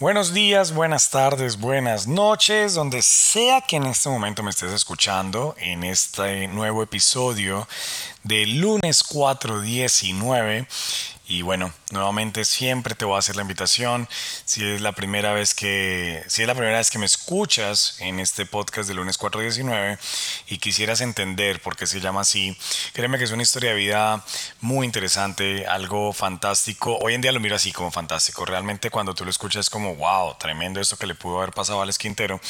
Buenos 0.00 0.32
días, 0.32 0.72
buenas 0.72 1.10
tardes, 1.10 1.58
buenas 1.58 2.06
noches, 2.06 2.72
donde 2.72 3.02
sea 3.02 3.60
que 3.60 3.76
en 3.76 3.84
este 3.84 4.08
momento 4.08 4.42
me 4.42 4.48
estés 4.48 4.72
escuchando 4.72 5.54
en 5.58 5.84
este 5.84 6.48
nuevo 6.48 6.82
episodio 6.82 7.68
de 8.22 8.46
lunes 8.46 9.02
419 9.02 10.66
y 11.30 11.42
bueno, 11.42 11.72
nuevamente 11.92 12.44
siempre 12.44 12.96
te 12.96 13.04
voy 13.04 13.14
a 13.14 13.20
hacer 13.20 13.36
la 13.36 13.42
invitación. 13.42 14.08
Si 14.44 14.64
es 14.64 14.80
la 14.80 14.90
primera 14.90 15.32
vez 15.32 15.54
que, 15.54 16.24
si 16.26 16.42
es 16.42 16.48
la 16.48 16.56
primera 16.56 16.78
vez 16.78 16.90
que 16.90 16.98
me 16.98 17.06
escuchas 17.06 17.94
en 18.00 18.18
este 18.18 18.46
podcast 18.46 18.88
de 18.88 18.96
lunes 18.96 19.16
419 19.16 19.96
y 20.48 20.58
quisieras 20.58 21.00
entender 21.00 21.62
por 21.62 21.76
qué 21.76 21.86
se 21.86 22.00
llama 22.00 22.22
así, 22.22 22.58
créeme 22.94 23.16
que 23.16 23.24
es 23.24 23.30
una 23.30 23.44
historia 23.44 23.70
de 23.70 23.76
vida 23.76 24.24
muy 24.60 24.84
interesante, 24.84 25.68
algo 25.68 26.12
fantástico. 26.12 26.98
Hoy 27.00 27.14
en 27.14 27.20
día 27.20 27.30
lo 27.30 27.38
miro 27.38 27.54
así 27.54 27.70
como 27.70 27.92
fantástico. 27.92 28.44
Realmente 28.44 28.90
cuando 28.90 29.14
tú 29.14 29.24
lo 29.24 29.30
escuchas 29.30 29.66
es 29.66 29.70
como, 29.70 29.94
wow, 29.94 30.34
tremendo 30.36 30.80
esto 30.80 30.96
que 30.96 31.06
le 31.06 31.14
pudo 31.14 31.38
haber 31.38 31.52
pasado 31.52 31.78
a 31.78 31.84
Alex 31.84 31.96
Quintero 31.96 32.40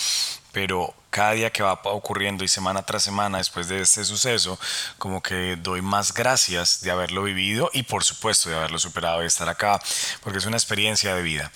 pero 0.53 0.95
cada 1.11 1.33
día 1.33 1.51
que 1.51 1.63
va 1.63 1.73
ocurriendo 1.85 2.45
y 2.45 2.49
semana 2.49 2.83
tras 2.83 3.03
semana 3.03 3.39
después 3.39 3.69
de 3.69 3.81
este 3.81 4.05
suceso, 4.05 4.59
como 4.99 5.23
que 5.23 5.57
doy 5.57 5.83
más 5.83 6.15
gracias 6.15 6.81
de 6.83 6.91
haberlo 6.91 7.25
vivido 7.25 7.71
y 7.73 7.83
por 7.83 8.05
supuesto 8.05 8.49
de 8.49 8.57
haberlo 8.57 8.79
superado 8.79 9.23
y 9.23 9.27
estar 9.27 9.49
acá, 9.49 9.81
porque 10.23 10.39
es 10.39 10.47
una 10.47 10.57
experiencia 10.57 11.15
de 11.15 11.23
vida. 11.23 11.51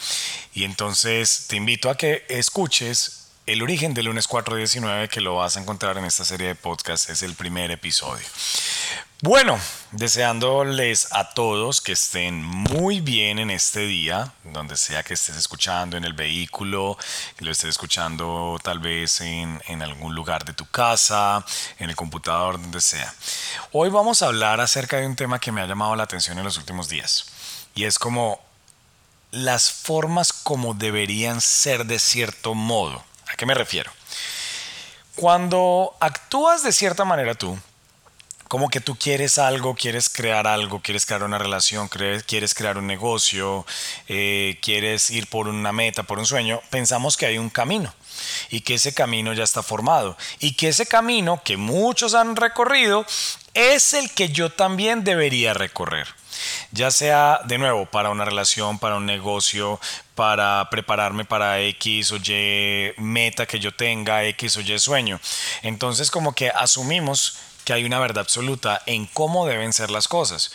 Y 0.53 0.65
entonces 0.65 1.47
te 1.49 1.57
invito 1.57 1.89
a 1.89 1.97
que 1.97 2.25
escuches 2.29 3.24
el 3.47 3.63
origen 3.63 3.93
del 3.93 4.07
lunes 4.07 4.27
419 4.27 5.09
que 5.09 5.21
lo 5.21 5.37
vas 5.37 5.57
a 5.57 5.61
encontrar 5.61 5.99
en 5.99 6.05
esta 6.05 6.25
serie 6.25 6.49
de 6.49 6.55
podcast, 6.55 7.11
es 7.11 7.23
el 7.23 7.35
primer 7.35 7.71
episodio. 7.71 8.25
Bueno, 9.21 9.59
deseándoles 9.93 11.09
a 11.13 11.31
todos 11.31 11.81
que 11.81 11.93
estén 11.93 12.43
muy 12.43 13.01
bien 13.01 13.39
en 13.39 13.51
este 13.51 13.81
día, 13.81 14.33
donde 14.45 14.77
sea 14.77 15.03
que 15.03 15.15
estés 15.15 15.37
escuchando 15.37 15.97
en 15.97 16.05
el 16.05 16.15
vehículo, 16.15 16.97
lo 17.39 17.51
estés 17.51 17.71
escuchando 17.71 18.59
tal 18.63 18.79
vez 18.79 19.21
en, 19.21 19.61
algún 19.83 20.15
lugar 20.15 20.45
de 20.45 20.53
tu 20.53 20.67
casa, 20.67 21.45
en 21.79 21.91
el 21.91 21.97
computador, 21.97 22.61
donde 22.61 22.81
sea. 22.81 23.15
Hoy 23.73 23.91
vamos 23.91 24.23
a 24.23 24.27
hablar 24.27 24.61
acerca 24.61 24.99
de 24.99 25.07
un 25.07 25.17
tema 25.17 25.39
que 25.39 25.53
me 25.53 25.61
ha 25.61 25.67
llamado 25.67 25.97
la 25.97 26.05
atención 26.05 26.39
en 26.39 26.45
los 26.45 26.57
últimos 26.57 26.89
días, 26.89 27.27
y 27.75 27.85
es 27.85 27.99
como 27.99 28.41
las 29.31 29.71
formas 29.71 30.33
como 30.33 30.73
deberían 30.75 31.41
ser 31.41 31.85
de 31.87 31.99
cierto 31.99 32.55
modo. 32.55 33.05
¿A 33.35 33.37
qué 33.37 33.47
me 33.47 33.55
refiero? 33.55 33.91
Cuando 35.17 35.97
actúas 35.99 36.63
de 36.63 36.71
cierta 36.71 37.05
manera 37.05 37.35
tú, 37.35 37.59
como 38.47 38.69
que 38.69 38.81
tú 38.81 38.95
quieres 38.97 39.39
algo, 39.39 39.75
quieres 39.75 40.09
crear 40.09 40.47
algo, 40.47 40.81
quieres 40.81 41.05
crear 41.05 41.25
una 41.25 41.39
relación, 41.39 41.89
quieres 41.89 42.55
crear 42.55 42.79
un 42.79 42.87
negocio, 42.87 43.67
eh, 44.07 44.61
quieres 44.63 45.11
ir 45.11 45.27
por 45.27 45.49
una 45.49 45.73
meta, 45.73 46.05
por 46.05 46.21
un 46.21 46.27
sueño, 46.27 46.61
pensamos 46.71 47.17
que 47.17 47.27
hay 47.27 47.39
un 47.39 47.51
camino 47.51 47.93
y 48.51 48.61
que 48.61 48.75
ese 48.75 48.95
camino 48.95 49.33
ya 49.33 49.43
está 49.43 49.65
formado 49.65 50.17
y 50.39 50.55
que 50.55 50.69
ese 50.69 50.87
camino 50.87 51.43
que 51.45 51.57
muchos 51.57 52.15
han 52.15 52.37
recorrido 52.37 53.05
es 53.53 53.95
el 53.95 54.13
que 54.13 54.29
yo 54.29 54.51
también 54.51 55.03
debería 55.03 55.55
recorrer. 55.55 56.07
Ya 56.71 56.91
sea 56.91 57.41
de 57.47 57.59
nuevo 57.59 57.87
para 57.87 58.11
una 58.11 58.25
relación, 58.25 58.79
para 58.79 58.97
un 58.97 59.07
negocio, 59.07 59.81
para 60.15 60.69
prepararme 60.71 61.25
para 61.25 61.61
X 61.61 62.13
o 62.13 62.17
Y 62.17 62.93
meta 62.99 63.47
que 63.47 63.59
yo 63.59 63.73
tenga, 63.73 64.25
X 64.25 64.57
o 64.57 64.61
Y 64.61 64.79
sueño. 64.79 65.21
Entonces 65.63 66.11
como 66.11 66.35
que 66.35 66.51
asumimos 66.51 67.39
que 67.65 67.73
hay 67.73 67.85
una 67.85 67.99
verdad 67.99 68.23
absoluta 68.23 68.83
en 68.87 69.07
cómo 69.07 69.47
deben 69.47 69.73
ser 69.73 69.91
las 69.91 70.09
cosas. 70.09 70.53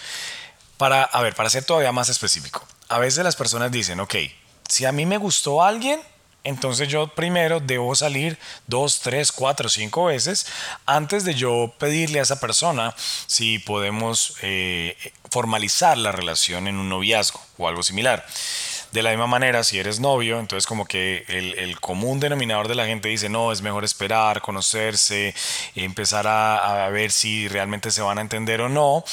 Para, 0.78 1.04
a 1.04 1.22
ver, 1.22 1.36
para 1.36 1.50
ser 1.50 1.66
todavía 1.66 1.92
más 1.92 2.08
específico, 2.08 2.66
a 2.88 3.00
veces 3.00 3.24
las 3.24 3.36
personas 3.36 3.72
dicen, 3.72 4.00
ok, 4.00 4.16
si 4.68 4.86
a 4.86 4.92
mí 4.94 5.06
me 5.06 5.18
gustó 5.18 5.62
alguien, 5.62 6.00
entonces 6.46 6.88
yo 6.88 7.08
primero 7.08 7.60
debo 7.60 7.94
salir 7.96 8.38
dos, 8.68 9.02
tres, 9.02 9.32
cuatro, 9.32 9.68
cinco 9.68 10.06
veces 10.06 10.46
antes 10.86 11.26
de 11.26 11.36
yo 11.36 11.74
pedirle 11.78 12.20
a 12.20 12.24
esa 12.24 12.40
persona 12.40 12.96
si 13.28 13.60
podemos 13.60 14.36
eh, 14.42 14.96
formalizar 15.30 15.98
la 15.98 16.14
relación 16.14 16.68
en 16.68 16.78
un 16.78 16.88
noviazgo 16.88 17.42
o 17.58 17.68
algo 17.68 17.84
similar. 17.84 18.26
De 18.92 19.04
la 19.04 19.12
misma 19.12 19.28
manera, 19.28 19.64
si 19.64 19.78
eres 19.78 20.00
novio, 20.00 20.40
entonces 20.40 20.66
como 20.66 20.86
que 20.86 21.24
el, 21.28 21.80
común 21.80 22.20
denominador 22.20 22.68
de 22.68 22.76
la 22.76 22.88
gente 22.88 23.08
dice, 23.10 23.30
no, 23.30 23.52
es 23.52 23.62
mejor 23.62 23.84
esperar, 23.84 24.42
conocerse, 24.42 25.36
empezar 25.76 26.26
a, 26.26 26.86
a 26.86 26.90
ver 26.90 27.12
si 27.12 27.48
realmente 27.48 27.92
se 27.92 28.02
van 28.02 28.18
a 28.18 28.22
entender 28.22 28.62
o 28.62 28.70
no. 28.70 29.04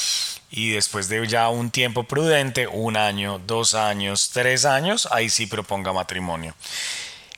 Y 0.50 0.70
después 0.70 1.08
de 1.08 1.26
ya 1.26 1.50
un 1.50 1.70
tiempo 1.70 2.04
prudente, 2.04 2.66
un 2.66 2.96
año, 2.96 3.38
dos 3.46 3.74
años, 3.74 4.30
tres 4.32 4.64
años, 4.64 5.08
ahí 5.10 5.28
sí 5.28 5.46
proponga 5.46 5.92
matrimonio. 5.92 6.54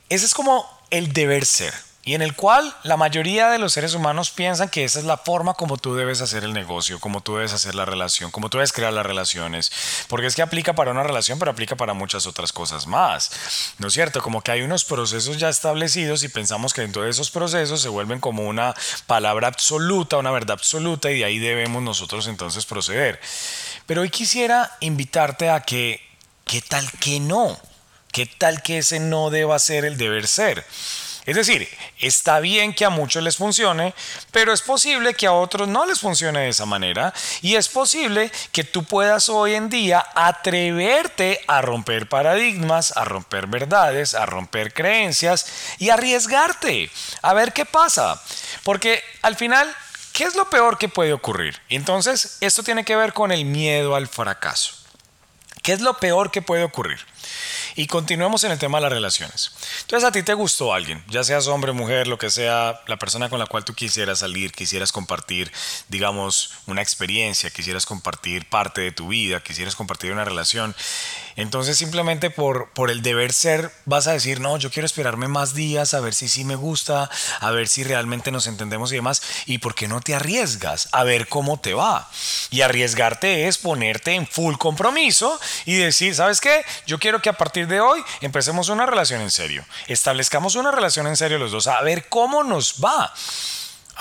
Ese 0.07 0.25
es 0.25 0.33
como 0.33 0.65
el 0.89 1.11
deber 1.11 1.45
ser 1.45 1.88
y 2.09 2.15
en 2.15 2.23
el 2.23 2.35
cual 2.35 2.75
la 2.81 2.97
mayoría 2.97 3.49
de 3.49 3.59
los 3.59 3.73
seres 3.73 3.93
humanos 3.93 4.31
piensan 4.31 4.69
que 4.69 4.83
esa 4.83 4.97
es 4.97 5.05
la 5.05 5.17
forma 5.17 5.53
como 5.53 5.77
tú 5.77 5.93
debes 5.93 6.21
hacer 6.21 6.43
el 6.43 6.53
negocio, 6.53 6.99
como 6.99 7.21
tú 7.21 7.35
debes 7.35 7.53
hacer 7.53 7.75
la 7.75 7.85
relación, 7.85 8.31
como 8.31 8.49
tú 8.49 8.57
debes 8.57 8.73
crear 8.73 8.91
las 8.91 9.05
relaciones, 9.05 9.71
porque 10.07 10.25
es 10.25 10.35
que 10.35 10.41
aplica 10.41 10.73
para 10.73 10.89
una 10.89 11.03
relación, 11.03 11.37
pero 11.37 11.51
aplica 11.51 11.75
para 11.75 11.93
muchas 11.93 12.25
otras 12.25 12.51
cosas 12.51 12.87
más, 12.87 13.75
¿no 13.77 13.89
es 13.89 13.93
cierto? 13.93 14.23
Como 14.23 14.41
que 14.41 14.49
hay 14.49 14.63
unos 14.63 14.85
procesos 14.85 15.37
ya 15.37 15.49
establecidos 15.49 16.23
y 16.23 16.29
pensamos 16.29 16.73
que 16.73 16.81
dentro 16.81 17.03
de 17.03 17.11
esos 17.11 17.29
procesos 17.29 17.79
se 17.79 17.89
vuelven 17.89 18.19
como 18.19 18.47
una 18.47 18.73
palabra 19.05 19.47
absoluta, 19.47 20.17
una 20.17 20.31
verdad 20.31 20.53
absoluta 20.53 21.11
y 21.11 21.19
de 21.19 21.25
ahí 21.25 21.37
debemos 21.37 21.83
nosotros 21.83 22.25
entonces 22.25 22.65
proceder. 22.65 23.21
Pero 23.85 24.01
hoy 24.01 24.09
quisiera 24.09 24.75
invitarte 24.79 25.51
a 25.51 25.61
que, 25.61 26.01
¿qué 26.43 26.59
tal 26.61 26.89
que 26.93 27.19
no? 27.19 27.55
¿Qué 28.11 28.25
tal 28.25 28.63
que 28.63 28.79
ese 28.79 28.99
no 28.99 29.29
deba 29.29 29.59
ser 29.59 29.85
el 29.85 29.95
deber 29.95 30.25
ser? 30.25 30.65
Es 31.29 31.35
decir, 31.35 31.69
está 31.99 32.39
bien 32.39 32.73
que 32.73 32.85
a 32.85 32.89
muchos 32.89 33.21
les 33.21 33.37
funcione, 33.37 33.93
pero 34.31 34.51
es 34.51 34.63
posible 34.63 35.13
que 35.13 35.27
a 35.27 35.31
otros 35.31 35.67
no 35.67 35.85
les 35.85 35.99
funcione 35.99 36.39
de 36.39 36.49
esa 36.49 36.65
manera 36.65 37.13
y 37.43 37.53
es 37.53 37.69
posible 37.69 38.31
que 38.51 38.63
tú 38.63 38.83
puedas 38.83 39.29
hoy 39.29 39.53
en 39.53 39.69
día 39.69 40.03
atreverte 40.15 41.39
a 41.45 41.61
romper 41.61 42.09
paradigmas, 42.09 42.97
a 42.97 43.05
romper 43.05 43.45
verdades, 43.45 44.15
a 44.15 44.25
romper 44.25 44.73
creencias 44.73 45.45
y 45.77 45.91
arriesgarte 45.91 46.89
a 47.21 47.33
ver 47.35 47.53
qué 47.53 47.63
pasa. 47.63 48.19
Porque 48.63 49.03
al 49.21 49.35
final, 49.35 49.71
¿qué 50.13 50.23
es 50.23 50.35
lo 50.35 50.49
peor 50.49 50.79
que 50.79 50.89
puede 50.89 51.13
ocurrir? 51.13 51.61
Entonces, 51.69 52.37
esto 52.41 52.63
tiene 52.63 52.83
que 52.83 52.95
ver 52.95 53.13
con 53.13 53.31
el 53.31 53.45
miedo 53.45 53.93
al 53.93 54.07
fracaso. 54.07 54.73
¿Qué 55.61 55.73
es 55.73 55.81
lo 55.81 55.93
peor 55.99 56.31
que 56.31 56.41
puede 56.41 56.63
ocurrir? 56.63 56.97
Y 57.79 57.87
continuemos 57.87 58.43
en 58.43 58.51
el 58.51 58.59
tema 58.59 58.79
de 58.79 58.81
las 58.81 58.91
relaciones. 58.91 59.51
Entonces 59.83 60.05
a 60.05 60.11
ti 60.11 60.21
te 60.21 60.33
gustó 60.33 60.73
alguien, 60.73 61.01
ya 61.07 61.23
seas 61.23 61.47
hombre, 61.47 61.71
mujer, 61.71 62.09
lo 62.09 62.17
que 62.17 62.29
sea, 62.29 62.81
la 62.87 62.97
persona 62.97 63.29
con 63.29 63.39
la 63.39 63.45
cual 63.45 63.63
tú 63.63 63.73
quisieras 63.73 64.19
salir, 64.19 64.51
quisieras 64.51 64.91
compartir, 64.91 65.49
digamos, 65.87 66.55
una 66.67 66.81
experiencia, 66.81 67.49
quisieras 67.51 67.85
compartir 67.85 68.49
parte 68.49 68.81
de 68.81 68.91
tu 68.91 69.07
vida, 69.07 69.41
quisieras 69.41 69.77
compartir 69.77 70.11
una 70.11 70.25
relación. 70.25 70.75
Entonces 71.39 71.77
simplemente 71.77 72.29
por, 72.29 72.69
por 72.71 72.91
el 72.91 73.01
deber 73.01 73.31
ser 73.31 73.71
vas 73.85 74.07
a 74.07 74.11
decir, 74.11 74.41
no, 74.41 74.57
yo 74.57 74.71
quiero 74.71 74.85
esperarme 74.85 75.29
más 75.29 75.53
días 75.53 75.93
a 75.93 76.01
ver 76.01 76.13
si 76.13 76.27
sí 76.27 76.43
me 76.43 76.55
gusta, 76.55 77.09
a 77.39 77.51
ver 77.51 77.69
si 77.69 77.85
realmente 77.85 78.29
nos 78.29 78.45
entendemos 78.45 78.91
y 78.91 78.95
demás. 78.95 79.21
¿Y 79.45 79.59
por 79.59 79.73
qué 79.73 79.87
no 79.87 80.01
te 80.01 80.15
arriesgas 80.15 80.89
a 80.91 81.05
ver 81.05 81.29
cómo 81.29 81.57
te 81.57 81.73
va? 81.73 82.09
Y 82.51 82.59
arriesgarte 82.59 83.47
es 83.47 83.57
ponerte 83.57 84.15
en 84.15 84.27
full 84.27 84.55
compromiso 84.55 85.39
y 85.65 85.77
decir, 85.77 86.13
¿sabes 86.13 86.41
qué? 86.41 86.65
Yo 86.85 86.99
quiero 86.99 87.21
que 87.21 87.29
a 87.29 87.37
partir 87.37 87.67
de 87.67 87.79
hoy 87.79 88.03
empecemos 88.19 88.67
una 88.67 88.85
relación 88.85 89.21
en 89.21 89.31
serio. 89.31 89.65
Establezcamos 89.87 90.55
una 90.55 90.71
relación 90.71 91.07
en 91.07 91.15
serio 91.15 91.39
los 91.39 91.51
dos, 91.51 91.67
a 91.67 91.81
ver 91.81 92.09
cómo 92.09 92.43
nos 92.43 92.75
va. 92.83 93.13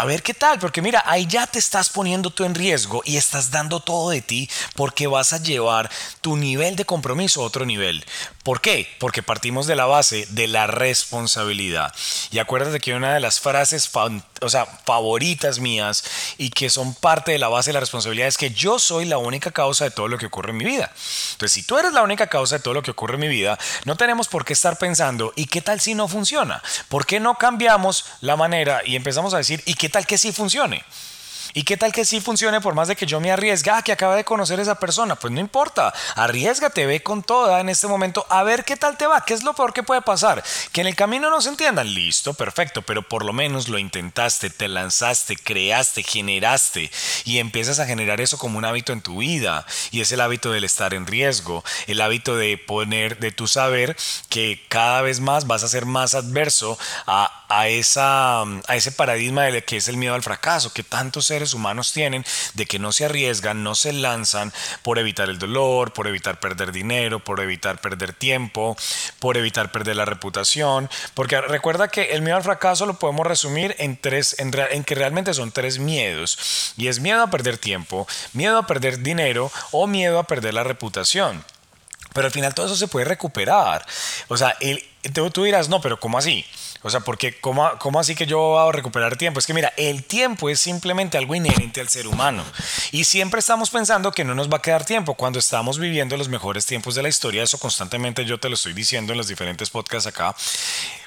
A 0.00 0.04
ver 0.04 0.22
qué 0.22 0.32
tal, 0.32 0.60
porque 0.60 0.80
mira, 0.80 1.02
ahí 1.06 1.26
ya 1.26 1.48
te 1.48 1.58
estás 1.58 1.88
poniendo 1.88 2.30
tú 2.30 2.44
en 2.44 2.54
riesgo 2.54 3.02
y 3.04 3.16
estás 3.16 3.50
dando 3.50 3.80
todo 3.80 4.10
de 4.10 4.22
ti 4.22 4.48
porque 4.76 5.08
vas 5.08 5.32
a 5.32 5.42
llevar 5.42 5.90
tu 6.20 6.36
nivel 6.36 6.76
de 6.76 6.84
compromiso 6.84 7.42
a 7.42 7.46
otro 7.46 7.66
nivel. 7.66 8.04
¿Por 8.48 8.62
qué? 8.62 8.88
Porque 8.98 9.22
partimos 9.22 9.66
de 9.66 9.76
la 9.76 9.84
base 9.84 10.26
de 10.30 10.46
la 10.46 10.66
responsabilidad. 10.66 11.94
Y 12.30 12.38
acuérdate 12.38 12.80
que 12.80 12.94
una 12.94 13.12
de 13.12 13.20
las 13.20 13.40
frases 13.40 13.90
o 14.40 14.48
sea, 14.48 14.64
favoritas 14.86 15.58
mías 15.58 16.02
y 16.38 16.48
que 16.48 16.70
son 16.70 16.94
parte 16.94 17.32
de 17.32 17.38
la 17.38 17.48
base 17.48 17.68
de 17.68 17.74
la 17.74 17.80
responsabilidad 17.80 18.26
es 18.26 18.38
que 18.38 18.50
yo 18.50 18.78
soy 18.78 19.04
la 19.04 19.18
única 19.18 19.50
causa 19.50 19.84
de 19.84 19.90
todo 19.90 20.08
lo 20.08 20.16
que 20.16 20.24
ocurre 20.24 20.52
en 20.52 20.56
mi 20.56 20.64
vida. 20.64 20.90
Entonces, 21.32 21.52
si 21.52 21.62
tú 21.62 21.76
eres 21.76 21.92
la 21.92 22.00
única 22.00 22.28
causa 22.28 22.56
de 22.56 22.62
todo 22.62 22.72
lo 22.72 22.82
que 22.82 22.92
ocurre 22.92 23.16
en 23.16 23.20
mi 23.20 23.28
vida, 23.28 23.58
no 23.84 23.98
tenemos 23.98 24.28
por 24.28 24.46
qué 24.46 24.54
estar 24.54 24.78
pensando, 24.78 25.34
¿y 25.36 25.44
qué 25.44 25.60
tal 25.60 25.78
si 25.78 25.94
no 25.94 26.08
funciona? 26.08 26.62
¿Por 26.88 27.04
qué 27.04 27.20
no 27.20 27.34
cambiamos 27.34 28.06
la 28.22 28.36
manera 28.36 28.80
y 28.82 28.96
empezamos 28.96 29.34
a 29.34 29.36
decir, 29.36 29.62
¿y 29.66 29.74
qué 29.74 29.90
tal 29.90 30.06
que 30.06 30.16
sí 30.16 30.32
funcione? 30.32 30.86
¿Y 31.54 31.62
qué 31.62 31.76
tal 31.76 31.92
que 31.92 32.04
sí 32.04 32.20
funcione 32.20 32.60
por 32.60 32.74
más 32.74 32.88
de 32.88 32.96
que 32.96 33.06
yo 33.06 33.20
me 33.20 33.32
arriesgue? 33.32 33.70
Ah, 33.70 33.82
que 33.82 33.92
acaba 33.92 34.16
de 34.16 34.24
conocer 34.24 34.60
esa 34.60 34.74
persona. 34.74 35.16
Pues 35.16 35.32
no 35.32 35.40
importa. 35.40 35.92
Arriesgate, 36.14 36.86
ve 36.86 37.02
con 37.02 37.22
toda 37.22 37.60
en 37.60 37.68
este 37.68 37.86
momento 37.86 38.26
a 38.28 38.42
ver 38.42 38.64
qué 38.64 38.76
tal 38.76 38.96
te 38.96 39.06
va. 39.06 39.24
¿Qué 39.24 39.34
es 39.34 39.42
lo 39.42 39.54
peor 39.54 39.72
que 39.72 39.82
puede 39.82 40.02
pasar? 40.02 40.42
Que 40.72 40.82
en 40.82 40.86
el 40.86 40.96
camino 40.96 41.30
no 41.30 41.40
se 41.40 41.48
entiendan. 41.48 41.92
Listo, 41.94 42.34
perfecto. 42.34 42.82
Pero 42.82 43.02
por 43.02 43.24
lo 43.24 43.32
menos 43.32 43.68
lo 43.68 43.78
intentaste, 43.78 44.50
te 44.50 44.68
lanzaste, 44.68 45.36
creaste, 45.36 46.02
generaste. 46.02 46.90
Y 47.24 47.38
empiezas 47.38 47.78
a 47.78 47.86
generar 47.86 48.20
eso 48.20 48.38
como 48.38 48.58
un 48.58 48.64
hábito 48.64 48.92
en 48.92 49.00
tu 49.00 49.18
vida. 49.18 49.64
Y 49.90 50.00
es 50.02 50.12
el 50.12 50.20
hábito 50.20 50.52
del 50.52 50.64
estar 50.64 50.92
en 50.92 51.06
riesgo. 51.06 51.64
El 51.86 52.00
hábito 52.00 52.36
de 52.36 52.58
poner, 52.58 53.18
de 53.18 53.32
tu 53.32 53.46
saber 53.46 53.96
que 54.28 54.64
cada 54.68 55.02
vez 55.02 55.20
más 55.20 55.46
vas 55.46 55.62
a 55.62 55.68
ser 55.68 55.86
más 55.86 56.14
adverso 56.14 56.78
a, 57.06 57.46
a, 57.48 57.68
esa, 57.68 58.42
a 58.42 58.76
ese 58.76 58.92
paradigma 58.92 59.44
de 59.44 59.64
que 59.64 59.78
es 59.78 59.88
el 59.88 59.96
miedo 59.96 60.14
al 60.14 60.22
fracaso. 60.22 60.72
Que 60.72 60.82
tanto 60.82 61.22
se 61.22 61.37
humanos 61.54 61.92
tienen 61.92 62.24
de 62.54 62.66
que 62.66 62.78
no 62.78 62.92
se 62.92 63.04
arriesgan, 63.04 63.62
no 63.62 63.74
se 63.74 63.92
lanzan 63.92 64.52
por 64.82 64.98
evitar 64.98 65.28
el 65.28 65.38
dolor, 65.38 65.92
por 65.92 66.06
evitar 66.06 66.40
perder 66.40 66.72
dinero, 66.72 67.22
por 67.22 67.40
evitar 67.40 67.80
perder 67.80 68.12
tiempo, 68.12 68.76
por 69.18 69.36
evitar 69.36 69.72
perder 69.72 69.96
la 69.96 70.04
reputación. 70.04 70.90
Porque 71.14 71.40
recuerda 71.40 71.88
que 71.88 72.12
el 72.12 72.22
miedo 72.22 72.36
al 72.36 72.42
fracaso 72.42 72.86
lo 72.86 72.98
podemos 72.98 73.26
resumir 73.26 73.74
en 73.78 73.96
tres, 73.96 74.36
en, 74.38 74.50
que 74.84 74.94
realmente 74.94 75.34
son 75.34 75.52
tres 75.52 75.78
miedos. 75.78 76.74
Y 76.76 76.88
es 76.88 77.00
miedo 77.00 77.22
a 77.22 77.30
perder 77.30 77.58
tiempo, 77.58 78.06
miedo 78.32 78.58
a 78.58 78.66
perder 78.66 79.00
dinero 79.00 79.50
o 79.70 79.86
miedo 79.86 80.18
a 80.18 80.24
perder 80.24 80.54
la 80.54 80.64
reputación. 80.64 81.44
Pero 82.14 82.26
al 82.26 82.32
final 82.32 82.54
todo 82.54 82.66
eso 82.66 82.76
se 82.76 82.88
puede 82.88 83.04
recuperar. 83.04 83.86
O 84.28 84.36
sea, 84.36 84.56
el, 84.60 84.84
tú 85.32 85.44
dirás, 85.44 85.68
no, 85.68 85.80
pero 85.80 86.00
¿cómo 86.00 86.18
así? 86.18 86.44
O 86.82 86.90
sea, 86.90 87.00
porque 87.00 87.40
¿cómo, 87.40 87.68
¿cómo, 87.78 87.98
así 87.98 88.14
que 88.14 88.26
yo 88.26 88.38
voy 88.38 88.68
a 88.68 88.72
recuperar 88.72 89.16
tiempo? 89.16 89.40
Es 89.40 89.46
que 89.46 89.54
mira, 89.54 89.72
el 89.76 90.04
tiempo 90.04 90.48
es 90.48 90.60
simplemente 90.60 91.18
algo 91.18 91.34
inherente 91.34 91.80
al 91.80 91.88
ser 91.88 92.06
humano. 92.06 92.44
Y 92.92 93.04
siempre 93.04 93.40
estamos 93.40 93.70
pensando 93.70 94.12
que 94.12 94.24
no 94.24 94.34
nos 94.34 94.48
va 94.48 94.58
a 94.58 94.62
quedar 94.62 94.84
tiempo 94.84 95.14
cuando 95.14 95.38
estamos 95.38 95.78
viviendo 95.78 96.16
los 96.16 96.28
mejores 96.28 96.66
tiempos 96.66 96.94
de 96.94 97.02
la 97.02 97.08
historia. 97.08 97.42
Eso 97.42 97.58
constantemente 97.58 98.24
yo 98.24 98.38
te 98.38 98.48
lo 98.48 98.54
estoy 98.54 98.74
diciendo 98.74 99.12
en 99.12 99.18
los 99.18 99.28
diferentes 99.28 99.70
podcasts 99.70 100.06
acá. 100.06 100.36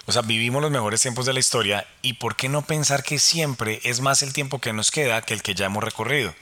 O 0.06 0.12
sea, 0.12 0.24
vivimos 0.24 0.62
los 0.62 0.72
mejores 0.72 1.02
tiempos 1.02 1.26
de 1.26 1.34
la 1.34 1.40
historia. 1.40 1.88
¿Y 2.02 2.14
por 2.14 2.36
qué 2.36 2.50
no 2.50 2.64
pensar 2.64 3.04
que 3.04 3.18
siempre 3.18 3.80
es 3.84 4.02
más 4.02 4.24
el 4.24 4.34
tiempo 4.34 4.60
que 4.60 4.74
nos 4.74 4.92
queda 4.92 5.22
que 5.22 5.34
el 5.34 5.42
que 5.42 5.56
ya 5.56 5.68
hemos 5.68 5.84
recorrido? 5.84 6.34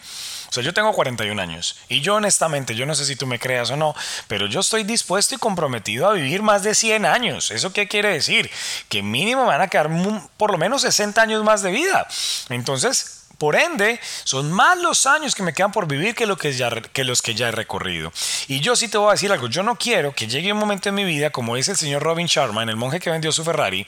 O 0.50 0.52
sea, 0.52 0.64
yo 0.64 0.74
tengo 0.74 0.94
41 0.94 1.40
años 1.42 1.76
y 1.88 2.02
yo 2.02 2.16
honestamente, 2.16 2.76
yo 2.76 2.86
no 2.86 2.96
sé 2.96 3.06
si 3.06 3.16
tú 3.16 3.28
me 3.28 3.40
creas 3.40 3.70
o 3.70 3.76
no, 3.76 3.96
pero 4.28 4.48
yo 4.48 4.62
estoy 4.62 4.84
dispuesto 4.84 5.36
y 5.36 5.38
comprometido 5.38 6.10
a 6.10 6.14
vivir 6.14 6.42
más 6.42 6.64
de 6.64 6.74
100 6.74 7.06
años. 7.06 7.52
¿Eso 7.52 7.72
qué 7.72 7.88
quiere 7.88 8.10
decir? 8.10 8.50
Que 8.90 9.04
mínimo 9.04 9.46
van 9.46 9.62
a 9.62 9.68
quedar 9.68 9.90
por 10.38 10.52
lo 10.52 10.58
menos 10.58 10.82
60 10.82 11.22
años 11.22 11.44
más 11.44 11.62
de 11.62 11.72
vida. 11.72 12.08
Entonces, 12.50 13.19
por 13.40 13.56
ende, 13.56 14.00
son 14.26 14.52
más 14.52 14.78
los 14.78 15.06
años 15.06 15.34
que 15.34 15.44
me 15.44 15.54
quedan 15.54 15.72
por 15.72 15.88
vivir 15.88 16.14
que, 16.14 16.26
lo 16.26 16.38
que, 16.38 16.52
ya, 16.52 16.70
que 16.70 17.06
los 17.06 17.22
que 17.22 17.34
ya 17.34 17.48
he 17.48 17.52
recorrido. 17.52 18.12
Y 18.48 18.60
yo 18.60 18.76
sí 18.76 18.90
te 18.90 18.98
voy 18.98 19.10
a 19.10 19.14
decir 19.14 19.32
algo, 19.32 19.48
yo 19.48 19.64
no 19.64 19.78
quiero 19.78 20.14
que 20.14 20.28
llegue 20.28 20.52
un 20.52 20.60
momento 20.60 20.90
en 20.90 20.96
mi 20.96 21.06
vida, 21.06 21.32
como 21.32 21.56
dice 21.56 21.72
el 21.72 21.78
señor 21.78 22.04
Robin 22.04 22.28
Sharma, 22.28 22.64
el 22.64 22.76
monje 22.76 23.00
que 23.00 23.10
vendió 23.10 23.32
su 23.32 23.46
Ferrari, 23.46 23.88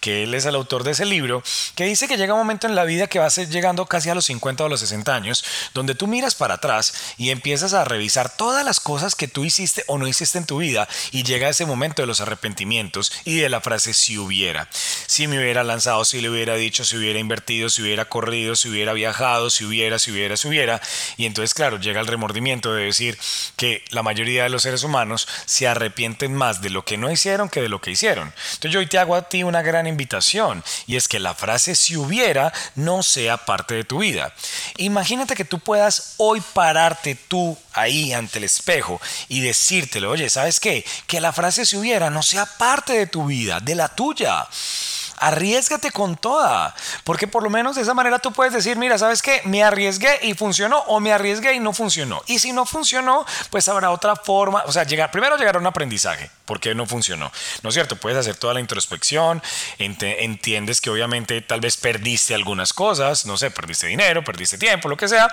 que 0.00 0.22
él 0.22 0.34
es 0.34 0.46
el 0.46 0.54
autor 0.54 0.84
de 0.84 0.92
ese 0.92 1.04
libro, 1.04 1.42
que 1.74 1.84
dice 1.84 2.06
que 2.06 2.16
llega 2.16 2.32
un 2.32 2.38
momento 2.38 2.68
en 2.68 2.76
la 2.76 2.84
vida 2.84 3.08
que 3.08 3.18
va 3.18 3.26
a 3.26 3.30
ser 3.30 3.48
llegando 3.48 3.86
casi 3.86 4.08
a 4.08 4.14
los 4.14 4.24
50 4.26 4.64
o 4.64 4.68
los 4.68 4.80
60 4.80 5.14
años, 5.14 5.44
donde 5.74 5.96
tú 5.96 6.06
miras 6.06 6.36
para 6.36 6.54
atrás 6.54 6.94
y 7.18 7.30
empiezas 7.30 7.74
a 7.74 7.84
revisar 7.84 8.34
todas 8.36 8.64
las 8.64 8.78
cosas 8.78 9.16
que 9.16 9.26
tú 9.26 9.44
hiciste 9.44 9.82
o 9.88 9.98
no 9.98 10.06
hiciste 10.06 10.38
en 10.38 10.46
tu 10.46 10.58
vida 10.58 10.88
y 11.10 11.24
llega 11.24 11.48
ese 11.48 11.66
momento 11.66 12.02
de 12.02 12.06
los 12.06 12.20
arrepentimientos 12.20 13.12
y 13.24 13.40
de 13.40 13.48
la 13.48 13.60
frase 13.60 13.94
si 13.94 14.16
hubiera. 14.16 14.68
Si 15.06 15.26
me 15.26 15.38
hubiera 15.38 15.64
lanzado, 15.64 16.04
si 16.04 16.20
le 16.20 16.30
hubiera 16.30 16.54
dicho, 16.54 16.84
si 16.84 16.96
hubiera 16.96 17.18
invertido, 17.18 17.68
si 17.68 17.82
hubiera 17.82 18.04
corrido, 18.04 18.54
si 18.54 18.68
hubiera 18.68 18.91
viajado, 18.92 19.50
si 19.50 19.64
hubiera, 19.64 19.98
si 19.98 20.10
hubiera, 20.10 20.36
si 20.36 20.48
hubiera. 20.48 20.80
Y 21.16 21.26
entonces, 21.26 21.54
claro, 21.54 21.78
llega 21.78 22.00
el 22.00 22.06
remordimiento 22.06 22.74
de 22.74 22.84
decir 22.84 23.18
que 23.56 23.84
la 23.90 24.02
mayoría 24.02 24.44
de 24.44 24.48
los 24.48 24.62
seres 24.62 24.82
humanos 24.82 25.28
se 25.46 25.68
arrepienten 25.68 26.34
más 26.34 26.62
de 26.62 26.70
lo 26.70 26.84
que 26.84 26.96
no 26.96 27.10
hicieron 27.10 27.48
que 27.48 27.62
de 27.62 27.68
lo 27.68 27.80
que 27.80 27.90
hicieron. 27.90 28.32
Entonces 28.54 28.70
yo 28.72 28.80
hoy 28.80 28.86
te 28.86 28.98
hago 28.98 29.14
a 29.14 29.28
ti 29.28 29.42
una 29.42 29.62
gran 29.62 29.86
invitación 29.86 30.62
y 30.86 30.96
es 30.96 31.08
que 31.08 31.20
la 31.20 31.34
frase 31.34 31.74
si 31.74 31.96
hubiera 31.96 32.52
no 32.74 33.02
sea 33.02 33.36
parte 33.36 33.74
de 33.74 33.84
tu 33.84 33.98
vida. 33.98 34.32
Imagínate 34.76 35.34
que 35.34 35.44
tú 35.44 35.58
puedas 35.58 36.14
hoy 36.18 36.42
pararte 36.52 37.14
tú 37.14 37.56
ahí 37.72 38.12
ante 38.12 38.38
el 38.38 38.44
espejo 38.44 39.00
y 39.28 39.40
decírtelo, 39.40 40.10
oye, 40.10 40.28
¿sabes 40.30 40.60
qué? 40.60 40.84
Que 41.06 41.20
la 41.20 41.32
frase 41.32 41.66
si 41.66 41.76
hubiera 41.76 42.10
no 42.10 42.22
sea 42.22 42.46
parte 42.46 42.92
de 42.92 43.06
tu 43.06 43.26
vida, 43.26 43.60
de 43.60 43.74
la 43.74 43.88
tuya 43.88 44.46
arriesgate 45.22 45.90
con 45.90 46.16
toda, 46.16 46.74
porque 47.04 47.26
por 47.26 47.42
lo 47.42 47.50
menos 47.50 47.76
de 47.76 47.82
esa 47.82 47.94
manera 47.94 48.18
tú 48.18 48.32
puedes 48.32 48.52
decir, 48.52 48.76
mira, 48.76 48.98
¿sabes 48.98 49.22
qué? 49.22 49.40
Me 49.44 49.62
arriesgué 49.62 50.18
y 50.22 50.34
funcionó 50.34 50.78
o 50.88 51.00
me 51.00 51.12
arriesgué 51.12 51.54
y 51.54 51.60
no 51.60 51.72
funcionó. 51.72 52.22
Y 52.26 52.38
si 52.40 52.52
no 52.52 52.66
funcionó, 52.66 53.24
pues 53.50 53.68
habrá 53.68 53.90
otra 53.90 54.16
forma, 54.16 54.62
o 54.66 54.72
sea, 54.72 54.84
llegar, 54.84 55.10
primero 55.10 55.36
llegar 55.36 55.56
a 55.56 55.58
un 55.58 55.66
aprendizaje, 55.66 56.30
porque 56.44 56.74
no 56.74 56.86
funcionó. 56.86 57.30
¿No 57.62 57.68
es 57.68 57.74
cierto? 57.74 57.96
Puedes 57.96 58.18
hacer 58.18 58.36
toda 58.36 58.54
la 58.54 58.60
introspección, 58.60 59.42
entiendes 59.78 60.80
que 60.80 60.90
obviamente 60.90 61.40
tal 61.40 61.60
vez 61.60 61.76
perdiste 61.76 62.34
algunas 62.34 62.72
cosas, 62.72 63.24
no 63.26 63.36
sé, 63.36 63.50
perdiste 63.50 63.86
dinero, 63.86 64.24
perdiste 64.24 64.58
tiempo, 64.58 64.88
lo 64.88 64.96
que 64.96 65.08
sea, 65.08 65.30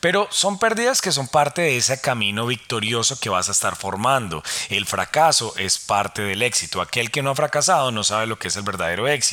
pero 0.00 0.28
son 0.30 0.58
pérdidas 0.58 1.00
que 1.00 1.12
son 1.12 1.28
parte 1.28 1.62
de 1.62 1.76
ese 1.76 2.00
camino 2.00 2.46
victorioso 2.46 3.18
que 3.18 3.30
vas 3.30 3.48
a 3.48 3.52
estar 3.52 3.76
formando. 3.76 4.42
El 4.68 4.86
fracaso 4.86 5.54
es 5.56 5.78
parte 5.78 6.22
del 6.22 6.42
éxito. 6.42 6.80
Aquel 6.80 7.10
que 7.10 7.22
no 7.22 7.30
ha 7.30 7.34
fracasado 7.34 7.90
no 7.90 8.04
sabe 8.04 8.26
lo 8.26 8.38
que 8.38 8.48
es 8.48 8.56
el 8.56 8.62
verdadero 8.62 9.08
éxito. 9.08 9.29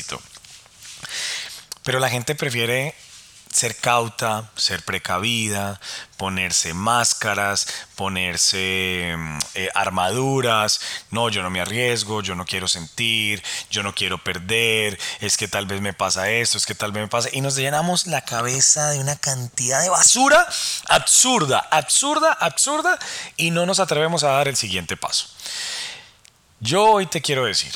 Pero 1.84 2.00
la 2.00 2.10
gente 2.10 2.36
prefiere 2.36 2.96
ser 3.52 3.76
cauta, 3.76 4.52
ser 4.56 4.84
precavida, 4.84 5.80
ponerse 6.18 6.74
máscaras, 6.74 7.68
ponerse 7.96 9.16
mm, 9.18 9.38
eh, 9.56 9.70
armaduras. 9.74 10.80
No, 11.12 11.30
yo 11.30 11.42
no 11.42 11.50
me 11.50 11.62
arriesgo, 11.62 12.22
yo 12.22 12.36
no 12.36 12.46
quiero 12.46 12.68
sentir, 12.68 13.42
yo 13.70 13.84
no 13.84 13.96
quiero 13.96 14.24
perder, 14.24 15.00
es 15.22 15.38
que 15.38 15.48
tal 15.48 15.66
vez 15.66 15.82
me 15.82 15.94
pasa 15.94 16.30
esto, 16.30 16.58
es 16.58 16.66
que 16.66 16.76
tal 16.76 16.92
vez 16.92 17.04
me 17.04 17.08
pasa. 17.08 17.30
Y 17.32 17.42
nos 17.42 17.56
llenamos 17.56 18.08
la 18.08 18.22
cabeza 18.22 18.90
de 18.92 19.00
una 19.00 19.16
cantidad 19.16 19.82
de 19.82 19.90
basura 19.90 20.48
absurda, 20.90 21.60
absurda, 21.72 22.34
absurda, 22.34 23.00
y 23.38 23.52
no 23.52 23.66
nos 23.66 23.80
atrevemos 23.80 24.24
a 24.24 24.30
dar 24.30 24.48
el 24.48 24.56
siguiente 24.56 24.98
paso. 24.98 25.28
Yo 26.60 26.84
hoy 26.84 27.06
te 27.06 27.22
quiero 27.22 27.46
decir, 27.46 27.74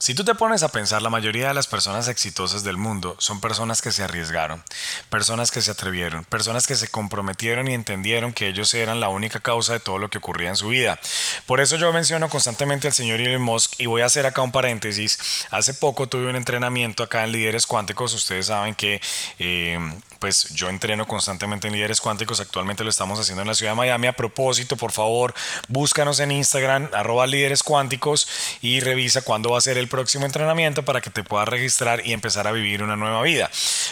si 0.00 0.14
tú 0.14 0.24
te 0.24 0.34
pones 0.34 0.62
a 0.62 0.70
pensar, 0.70 1.02
la 1.02 1.10
mayoría 1.10 1.48
de 1.48 1.54
las 1.54 1.66
personas 1.66 2.08
exitosas 2.08 2.64
del 2.64 2.78
mundo 2.78 3.16
son 3.18 3.38
personas 3.38 3.82
que 3.82 3.92
se 3.92 4.02
arriesgaron, 4.02 4.64
personas 5.10 5.50
que 5.50 5.60
se 5.60 5.70
atrevieron, 5.70 6.24
personas 6.24 6.66
que 6.66 6.74
se 6.74 6.88
comprometieron 6.88 7.68
y 7.68 7.74
entendieron 7.74 8.32
que 8.32 8.48
ellos 8.48 8.72
eran 8.72 8.98
la 8.98 9.10
única 9.10 9.40
causa 9.40 9.74
de 9.74 9.80
todo 9.80 9.98
lo 9.98 10.08
que 10.08 10.16
ocurría 10.16 10.48
en 10.48 10.56
su 10.56 10.68
vida. 10.68 10.98
Por 11.44 11.60
eso 11.60 11.76
yo 11.76 11.92
menciono 11.92 12.30
constantemente 12.30 12.88
al 12.88 12.94
señor 12.94 13.20
Elon 13.20 13.42
Musk 13.42 13.74
y 13.78 13.84
voy 13.84 14.00
a 14.00 14.06
hacer 14.06 14.24
acá 14.24 14.40
un 14.40 14.52
paréntesis. 14.52 15.46
Hace 15.50 15.74
poco 15.74 16.08
tuve 16.08 16.30
un 16.30 16.36
entrenamiento 16.36 17.02
acá 17.02 17.22
en 17.24 17.32
Líderes 17.32 17.66
Cuánticos. 17.66 18.14
Ustedes 18.14 18.46
saben 18.46 18.74
que 18.74 19.02
eh, 19.38 19.78
pues 20.20 20.50
yo 20.50 20.68
entreno 20.68 21.06
constantemente 21.06 21.66
en 21.66 21.72
Líderes 21.72 22.00
Cuánticos. 22.00 22.40
Actualmente 22.40 22.84
lo 22.84 22.90
estamos 22.90 23.18
haciendo 23.18 23.40
en 23.40 23.48
la 23.48 23.54
ciudad 23.54 23.72
de 23.72 23.76
Miami. 23.76 24.06
A 24.06 24.12
propósito, 24.12 24.76
por 24.76 24.92
favor, 24.92 25.34
búscanos 25.66 26.20
en 26.20 26.30
Instagram, 26.30 26.90
arroba 26.92 27.26
Líderes 27.26 27.62
Cuánticos 27.62 28.28
y 28.60 28.80
revisa 28.80 29.22
cuándo 29.22 29.50
va 29.50 29.58
a 29.58 29.62
ser 29.62 29.78
el 29.78 29.88
próximo 29.88 30.26
entrenamiento 30.26 30.84
para 30.84 31.00
que 31.00 31.08
te 31.08 31.24
puedas 31.24 31.48
registrar 31.48 32.06
y 32.06 32.12
empezar 32.12 32.46
a 32.46 32.52
vivir 32.52 32.82
una 32.82 32.96
nueva 32.96 33.22
vida. 33.22 33.50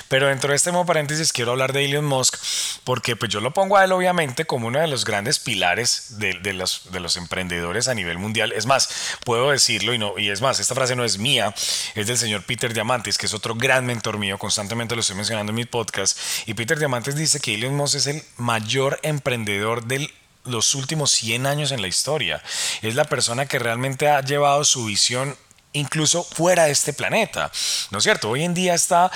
Pero 0.08 0.28
dentro 0.28 0.50
de 0.50 0.56
este 0.56 0.70
nuevo 0.70 0.84
paréntesis 0.84 1.32
quiero 1.32 1.52
hablar 1.52 1.72
de 1.72 1.86
Elon 1.86 2.04
Musk 2.04 2.36
porque 2.84 3.16
pues 3.16 3.32
yo 3.32 3.40
lo 3.40 3.54
pongo 3.54 3.78
a 3.78 3.84
él 3.84 3.92
obviamente 3.92 4.44
como 4.44 4.66
uno 4.66 4.80
de 4.80 4.86
los 4.86 5.06
grandes 5.06 5.38
pilares 5.38 6.18
de, 6.18 6.52
los, 6.52 6.92
de 6.92 7.00
los 7.00 7.16
emprendedores 7.16 7.88
a 7.88 7.94
nivel 7.94 8.18
mundial. 8.18 8.52
Es 8.52 8.66
más, 8.66 9.16
puedo 9.24 9.50
decirlo 9.50 9.94
y, 9.94 9.98
no, 9.98 10.18
y 10.18 10.28
es 10.28 10.42
más, 10.42 10.60
esta 10.60 10.74
frase 10.74 10.94
no 10.94 11.04
es 11.04 11.16
mía, 11.18 11.54
es 11.94 12.06
del 12.06 12.18
señor 12.18 12.42
Peter 12.44 12.74
Diamantes, 12.74 13.16
que 13.16 13.24
es 13.24 13.32
otro 13.32 13.54
gran 13.54 13.86
mentor 13.86 14.18
mío, 14.18 14.36
constantemente 14.38 14.94
lo 14.94 15.00
estoy 15.00 15.16
mencionando 15.16 15.52
en 15.52 15.56
mi 15.56 15.64
podcast. 15.64 16.17
Y 16.46 16.54
Peter 16.54 16.78
Diamantes 16.78 17.16
dice 17.16 17.40
que 17.40 17.54
Elon 17.54 17.76
Musk 17.76 17.96
es 17.96 18.06
el 18.06 18.22
mayor 18.36 18.98
emprendedor 19.02 19.84
del 19.84 20.12
los 20.44 20.74
últimos 20.74 21.10
100 21.10 21.46
años 21.46 21.72
en 21.72 21.82
la 21.82 21.88
historia. 21.88 22.42
Es 22.80 22.94
la 22.94 23.04
persona 23.04 23.46
que 23.46 23.58
realmente 23.58 24.08
ha 24.08 24.22
llevado 24.22 24.64
su 24.64 24.86
visión 24.86 25.36
incluso 25.72 26.24
fuera 26.24 26.64
de 26.64 26.72
este 26.72 26.92
planeta. 26.92 27.52
¿No 27.90 27.98
es 27.98 28.04
cierto? 28.04 28.30
Hoy 28.30 28.44
en 28.44 28.54
día 28.54 28.74
está 28.74 29.10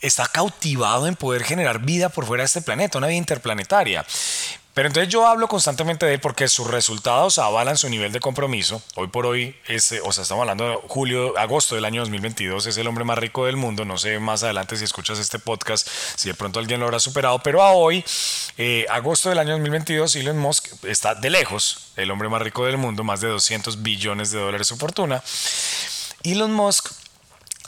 está 0.00 0.26
cautivado 0.26 1.06
en 1.06 1.16
poder 1.16 1.42
generar 1.42 1.80
vida 1.80 2.10
por 2.10 2.26
fuera 2.26 2.42
de 2.42 2.46
este 2.46 2.60
planeta, 2.60 2.98
una 2.98 3.06
vida 3.06 3.16
interplanetaria. 3.16 4.04
Pero 4.76 4.88
entonces 4.88 5.10
yo 5.10 5.26
hablo 5.26 5.48
constantemente 5.48 6.04
de 6.04 6.12
él 6.12 6.20
porque 6.20 6.48
sus 6.48 6.66
resultados 6.66 7.38
avalan 7.38 7.78
su 7.78 7.88
nivel 7.88 8.12
de 8.12 8.20
compromiso. 8.20 8.82
Hoy 8.94 9.08
por 9.08 9.24
hoy, 9.24 9.56
ese, 9.66 10.02
o 10.02 10.12
sea, 10.12 10.20
estamos 10.20 10.42
hablando 10.42 10.68
de 10.68 10.76
julio, 10.86 11.32
agosto 11.38 11.76
del 11.76 11.86
año 11.86 12.02
2022, 12.02 12.66
es 12.66 12.76
el 12.76 12.86
hombre 12.86 13.02
más 13.02 13.16
rico 13.16 13.46
del 13.46 13.56
mundo. 13.56 13.86
No 13.86 13.96
sé 13.96 14.18
más 14.18 14.42
adelante 14.42 14.76
si 14.76 14.84
escuchas 14.84 15.18
este 15.18 15.38
podcast, 15.38 15.88
si 15.88 16.28
de 16.28 16.34
pronto 16.34 16.58
alguien 16.58 16.78
lo 16.78 16.84
habrá 16.84 17.00
superado, 17.00 17.38
pero 17.38 17.62
a 17.62 17.70
hoy, 17.70 18.04
eh, 18.58 18.84
agosto 18.90 19.30
del 19.30 19.38
año 19.38 19.52
2022, 19.52 20.14
Elon 20.16 20.38
Musk 20.38 20.66
está 20.84 21.14
de 21.14 21.30
lejos 21.30 21.92
el 21.96 22.10
hombre 22.10 22.28
más 22.28 22.42
rico 22.42 22.66
del 22.66 22.76
mundo, 22.76 23.02
más 23.02 23.22
de 23.22 23.28
200 23.28 23.82
billones 23.82 24.30
de 24.30 24.40
dólares 24.40 24.66
su 24.66 24.76
fortuna. 24.76 25.22
Elon 26.22 26.52
Musk 26.52 26.92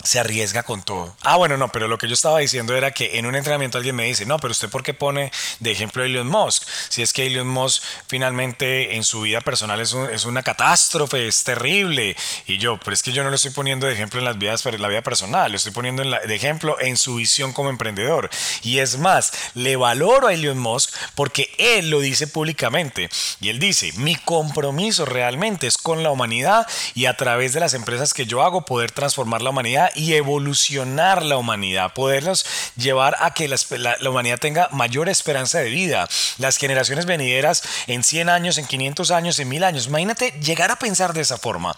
se 0.03 0.19
arriesga 0.19 0.63
con 0.63 0.83
todo. 0.83 1.15
Ah, 1.23 1.37
bueno, 1.37 1.57
no, 1.57 1.69
pero 1.71 1.89
lo 1.89 1.99
que 1.99 2.09
yo 2.09 2.15
estaba 2.15 2.39
diciendo 2.39 2.77
era 2.77 2.91
que 2.91 3.19
en 3.19 3.27
un 3.27 3.35
entrenamiento 3.35 3.79
alguien 3.79 3.97
me 3.97 4.05
dice, 4.05 4.27
no, 4.27 4.39
pero 4.39 4.53
usted 4.53 4.69
por 4.69 4.83
qué 4.83 4.95
pone 4.95 5.31
de 5.61 5.71
ejemplo 5.71 6.03
a 6.03 6.07
Elon 6.07 6.27
Musk? 6.27 6.65
Si 6.89 7.03
es 7.03 7.13
que 7.13 7.27
Elon 7.27 7.49
Musk 7.49 7.83
finalmente 8.07 8.97
en 8.97 9.05
su 9.05 9.23
vida 9.23 9.41
personal 9.41 9.81
es, 9.81 9.93
una 10.25 10.43
catástrofe, 10.43 11.27
es 11.29 11.45
terrible. 11.45 12.17
Y 12.47 12.59
yo, 12.59 12.79
pero 12.79 12.95
es 12.95 13.03
que 13.03 13.13
yo 13.13 13.23
no 13.23 13.31
lo 13.31 13.37
estoy 13.37 13.51
poniendo 13.51 13.87
de 13.87 13.93
ejemplo 13.93 14.19
en 14.19 14.25
las 14.25 14.39
vidas, 14.39 14.65
la 14.65 14.89
vida 14.89 15.03
personal, 15.03 15.51
lo 15.51 15.57
estoy 15.57 15.73
poniendo 15.73 16.03
de 16.03 16.35
ejemplo 16.35 16.77
en 16.81 16.97
su 16.97 17.17
visión 17.17 17.53
como 17.53 17.71
emprendedor. 17.71 18.31
Y 18.63 18.79
es 18.79 18.99
más, 18.99 19.33
le 19.55 19.77
valoro 19.77 20.29
a 20.29 20.35
Elon 20.35 20.59
Musk 20.59 20.95
porque 21.15 21.51
él 21.59 21.91
lo 21.91 22.01
dice 22.01 22.27
públicamente. 22.27 23.09
Y 23.41 23.49
él 23.49 23.59
dice, 23.59 23.93
mi 23.97 24.17
compromiso 24.17 25.05
realmente 25.05 25.67
es 25.67 25.77
con 25.77 26.03
la 26.03 26.11
humanidad 26.11 26.67
y 26.95 27.07
a 27.07 27.17
través 27.17 27.53
de 27.53 27.61
las 27.61 27.75
empresas 27.75 28.15
que 28.15 28.27
yo 28.27 28.43
hago 28.43 28.65
poder 28.65 28.91
transformar 28.91 29.43
la 29.43 29.51
humanidad 29.51 29.88
y 29.95 30.15
evolucionar 30.15 31.23
la 31.23 31.37
humanidad, 31.37 31.93
poderlos 31.93 32.45
llevar 32.77 33.17
a 33.21 33.35
que 33.35 33.49
la, 33.49 33.59
humanidad 34.09 34.39
tenga 34.39 34.69
mayor 34.73 35.09
esperanza 35.09 35.59
de 35.59 35.71
vida, 35.71 36.09
las 36.39 36.57
generaciones 36.57 37.07
venideras 37.07 37.63
en 37.87 38.03
100 38.03 38.29
años, 38.29 38.59
en 38.59 38.67
500 38.67 39.11
años, 39.11 39.39
en 39.39 39.49
1000 39.49 39.65
años. 39.65 39.87
Imagínate 39.87 40.33
llegar 40.41 40.71
a 40.71 40.77
pensar 40.77 41.13
de 41.13 41.21
esa 41.21 41.39
forma. 41.39 41.75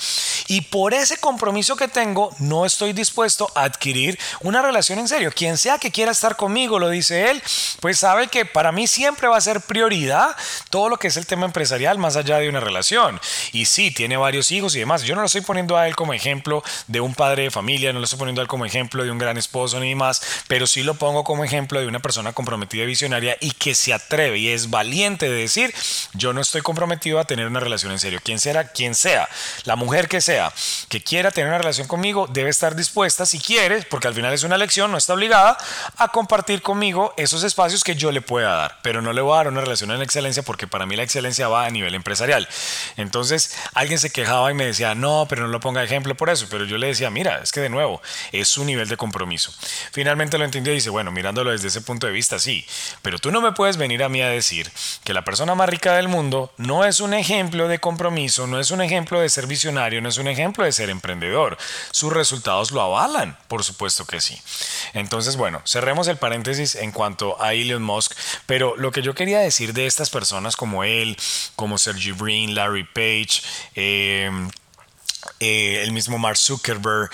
Y 0.48 0.62
por 0.62 0.94
ese 0.94 1.18
compromiso 1.18 1.76
que 1.76 1.88
tengo, 1.88 2.34
no 2.38 2.66
estoy 2.66 2.92
dispuesto 2.92 3.50
a 3.54 3.64
adquirir 3.64 4.18
una 4.40 4.62
relación 4.62 4.98
en 4.98 5.08
serio. 5.08 5.32
Quien 5.34 5.58
sea 5.58 5.78
que 5.78 5.90
quiera 5.90 6.12
estar 6.12 6.36
conmigo, 6.36 6.78
lo 6.78 6.88
dice 6.88 7.30
él, 7.30 7.42
pues 7.80 7.98
sabe 7.98 8.28
que 8.28 8.44
para 8.44 8.72
mí 8.72 8.86
siempre 8.86 9.28
va 9.28 9.36
a 9.36 9.40
ser 9.40 9.60
prioridad 9.60 10.36
todo 10.70 10.88
lo 10.88 10.98
que 10.98 11.08
es 11.08 11.16
el 11.16 11.26
tema 11.26 11.46
empresarial 11.46 11.98
más 11.98 12.16
allá 12.16 12.38
de 12.38 12.48
una 12.48 12.60
relación. 12.60 13.20
Y 13.52 13.66
sí, 13.66 13.90
tiene 13.90 14.16
varios 14.16 14.50
hijos 14.50 14.74
y 14.74 14.80
demás. 14.80 15.02
Yo 15.02 15.14
no 15.14 15.20
lo 15.20 15.26
estoy 15.26 15.42
poniendo 15.42 15.76
a 15.76 15.86
él 15.86 15.96
como 15.96 16.12
ejemplo 16.12 16.62
de 16.86 17.00
un 17.00 17.14
padre 17.14 17.44
de 17.44 17.50
familia, 17.50 17.92
no 17.92 17.99
lo 18.00 18.04
estoy 18.04 18.18
poniendo 18.18 18.46
como 18.46 18.64
ejemplo 18.64 19.04
de 19.04 19.10
un 19.10 19.18
gran 19.18 19.38
esposo 19.38 19.78
ni 19.80 19.94
más, 19.94 20.22
pero 20.48 20.66
sí 20.66 20.82
lo 20.82 20.94
pongo 20.94 21.24
como 21.24 21.44
ejemplo 21.44 21.80
de 21.80 21.86
una 21.86 22.00
persona 22.00 22.32
comprometida 22.32 22.82
y 22.82 22.86
visionaria 22.86 23.36
y 23.40 23.52
que 23.52 23.74
se 23.74 23.92
atreve 23.92 24.38
y 24.38 24.48
es 24.48 24.70
valiente 24.70 25.28
de 25.28 25.36
decir, 25.36 25.74
yo 26.14 26.32
no 26.32 26.40
estoy 26.40 26.62
comprometido 26.62 27.18
a 27.18 27.24
tener 27.24 27.46
una 27.46 27.60
relación 27.60 27.92
en 27.92 27.98
serio. 27.98 28.20
Quien 28.22 28.38
sea, 28.38 28.64
quien 28.68 28.94
sea, 28.94 29.28
la 29.64 29.76
mujer 29.76 30.08
que 30.08 30.20
sea, 30.20 30.52
que 30.88 31.02
quiera 31.02 31.30
tener 31.30 31.48
una 31.48 31.58
relación 31.58 31.86
conmigo, 31.86 32.26
debe 32.28 32.50
estar 32.50 32.74
dispuesta, 32.74 33.26
si 33.26 33.38
quiere, 33.38 33.82
porque 33.82 34.08
al 34.08 34.14
final 34.14 34.32
es 34.32 34.42
una 34.42 34.56
elección, 34.56 34.90
no 34.90 34.98
está 34.98 35.14
obligada, 35.14 35.56
a 35.96 36.08
compartir 36.08 36.62
conmigo 36.62 37.14
esos 37.16 37.44
espacios 37.44 37.84
que 37.84 37.94
yo 37.94 38.12
le 38.12 38.20
pueda 38.20 38.54
dar, 38.54 38.78
pero 38.82 39.02
no 39.02 39.12
le 39.12 39.20
voy 39.20 39.34
a 39.34 39.36
dar 39.36 39.48
una 39.48 39.60
relación 39.60 39.90
en 39.90 40.02
excelencia 40.02 40.42
porque 40.42 40.66
para 40.66 40.86
mí 40.86 40.96
la 40.96 41.02
excelencia 41.02 41.48
va 41.48 41.64
a 41.64 41.70
nivel 41.70 41.94
empresarial. 41.94 42.48
Entonces, 42.96 43.56
alguien 43.74 43.98
se 43.98 44.10
quejaba 44.10 44.50
y 44.50 44.54
me 44.54 44.66
decía, 44.66 44.94
no, 44.94 45.26
pero 45.28 45.42
no 45.42 45.48
lo 45.48 45.60
ponga 45.60 45.82
ejemplo 45.82 46.14
por 46.14 46.30
eso, 46.30 46.46
pero 46.50 46.64
yo 46.64 46.78
le 46.78 46.88
decía, 46.88 47.10
mira, 47.10 47.40
es 47.42 47.52
que 47.52 47.60
de 47.60 47.68
nuevo, 47.68 47.89
es 48.32 48.48
su 48.48 48.64
nivel 48.64 48.88
de 48.88 48.96
compromiso. 48.96 49.52
Finalmente 49.92 50.38
lo 50.38 50.44
entendió 50.44 50.72
y 50.72 50.76
dice, 50.76 50.90
bueno, 50.90 51.10
mirándolo 51.10 51.50
desde 51.50 51.68
ese 51.68 51.80
punto 51.80 52.06
de 52.06 52.12
vista, 52.12 52.38
sí, 52.38 52.64
pero 53.02 53.18
tú 53.18 53.30
no 53.30 53.40
me 53.40 53.52
puedes 53.52 53.76
venir 53.76 54.02
a 54.04 54.08
mí 54.08 54.22
a 54.22 54.28
decir 54.28 54.70
que 55.04 55.14
la 55.14 55.24
persona 55.24 55.54
más 55.54 55.68
rica 55.68 55.94
del 55.94 56.08
mundo 56.08 56.52
no 56.56 56.84
es 56.84 57.00
un 57.00 57.14
ejemplo 57.14 57.68
de 57.68 57.78
compromiso, 57.78 58.46
no 58.46 58.60
es 58.60 58.70
un 58.70 58.82
ejemplo 58.82 59.20
de 59.20 59.28
ser 59.28 59.46
visionario, 59.46 60.00
no 60.00 60.08
es 60.08 60.18
un 60.18 60.28
ejemplo 60.28 60.64
de 60.64 60.72
ser 60.72 60.90
emprendedor. 60.90 61.56
Sus 61.90 62.12
resultados 62.12 62.70
lo 62.72 62.82
avalan, 62.82 63.36
por 63.48 63.64
supuesto 63.64 64.06
que 64.06 64.20
sí. 64.20 64.40
Entonces, 64.92 65.36
bueno, 65.36 65.62
cerremos 65.64 66.08
el 66.08 66.16
paréntesis 66.16 66.74
en 66.74 66.92
cuanto 66.92 67.40
a 67.42 67.54
Elon 67.54 67.82
Musk, 67.82 68.12
pero 68.46 68.76
lo 68.76 68.92
que 68.92 69.02
yo 69.02 69.14
quería 69.14 69.40
decir 69.40 69.72
de 69.72 69.86
estas 69.86 70.10
personas 70.10 70.56
como 70.56 70.84
él, 70.84 71.16
como 71.56 71.78
Sergey 71.78 72.12
Brin, 72.12 72.54
Larry 72.54 72.84
Page, 72.84 73.42
eh, 73.74 74.30
eh, 75.38 75.82
el 75.82 75.92
mismo 75.92 76.18
Mark 76.18 76.36
Zuckerberg 76.36 77.10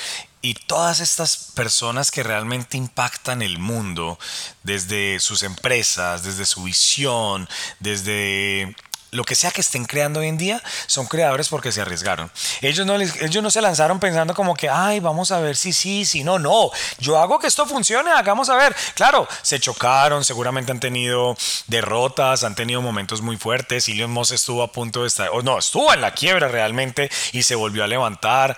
y 0.46 0.54
todas 0.54 1.00
estas 1.00 1.50
personas 1.56 2.12
que 2.12 2.22
realmente 2.22 2.76
impactan 2.76 3.42
el 3.42 3.58
mundo 3.58 4.16
desde 4.62 5.18
sus 5.18 5.42
empresas, 5.42 6.22
desde 6.22 6.46
su 6.46 6.62
visión, 6.62 7.48
desde 7.80 8.76
lo 9.10 9.24
que 9.24 9.34
sea 9.34 9.50
que 9.50 9.60
estén 9.60 9.86
creando 9.86 10.20
hoy 10.20 10.28
en 10.28 10.36
día, 10.36 10.62
son 10.86 11.06
creadores 11.06 11.48
porque 11.48 11.72
se 11.72 11.80
arriesgaron. 11.80 12.30
Ellos 12.60 12.86
no, 12.86 12.94
ellos 12.94 13.42
no 13.42 13.50
se 13.50 13.60
lanzaron 13.60 13.98
pensando 13.98 14.34
como 14.34 14.54
que, 14.54 14.68
ay, 14.68 15.00
vamos 15.00 15.32
a 15.32 15.40
ver 15.40 15.56
si 15.56 15.72
sí, 15.72 16.04
si 16.04 16.22
no, 16.22 16.38
no, 16.38 16.70
yo 17.00 17.18
hago 17.18 17.40
que 17.40 17.48
esto 17.48 17.66
funcione, 17.66 18.12
hagamos 18.12 18.48
a 18.48 18.54
ver. 18.54 18.76
Claro, 18.94 19.26
se 19.42 19.58
chocaron, 19.58 20.24
seguramente 20.24 20.70
han 20.70 20.78
tenido 20.78 21.36
derrotas, 21.66 22.44
han 22.44 22.54
tenido 22.54 22.82
momentos 22.82 23.20
muy 23.20 23.36
fuertes. 23.36 23.88
Elon 23.88 24.12
Musk 24.12 24.34
estuvo 24.34 24.62
a 24.62 24.70
punto 24.70 25.02
de 25.02 25.08
estar, 25.08 25.28
o 25.32 25.42
no, 25.42 25.58
estuvo 25.58 25.92
en 25.92 26.02
la 26.02 26.12
quiebra 26.12 26.46
realmente 26.46 27.10
y 27.32 27.42
se 27.42 27.56
volvió 27.56 27.82
a 27.82 27.88
levantar 27.88 28.56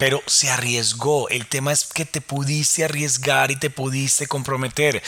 pero 0.00 0.22
se 0.26 0.48
arriesgó. 0.48 1.28
El 1.28 1.46
tema 1.46 1.72
es 1.72 1.84
que 1.84 2.06
te 2.06 2.22
pudiste 2.22 2.84
arriesgar 2.84 3.50
y 3.50 3.56
te 3.56 3.68
pudiste 3.68 4.26
comprometer. 4.26 5.02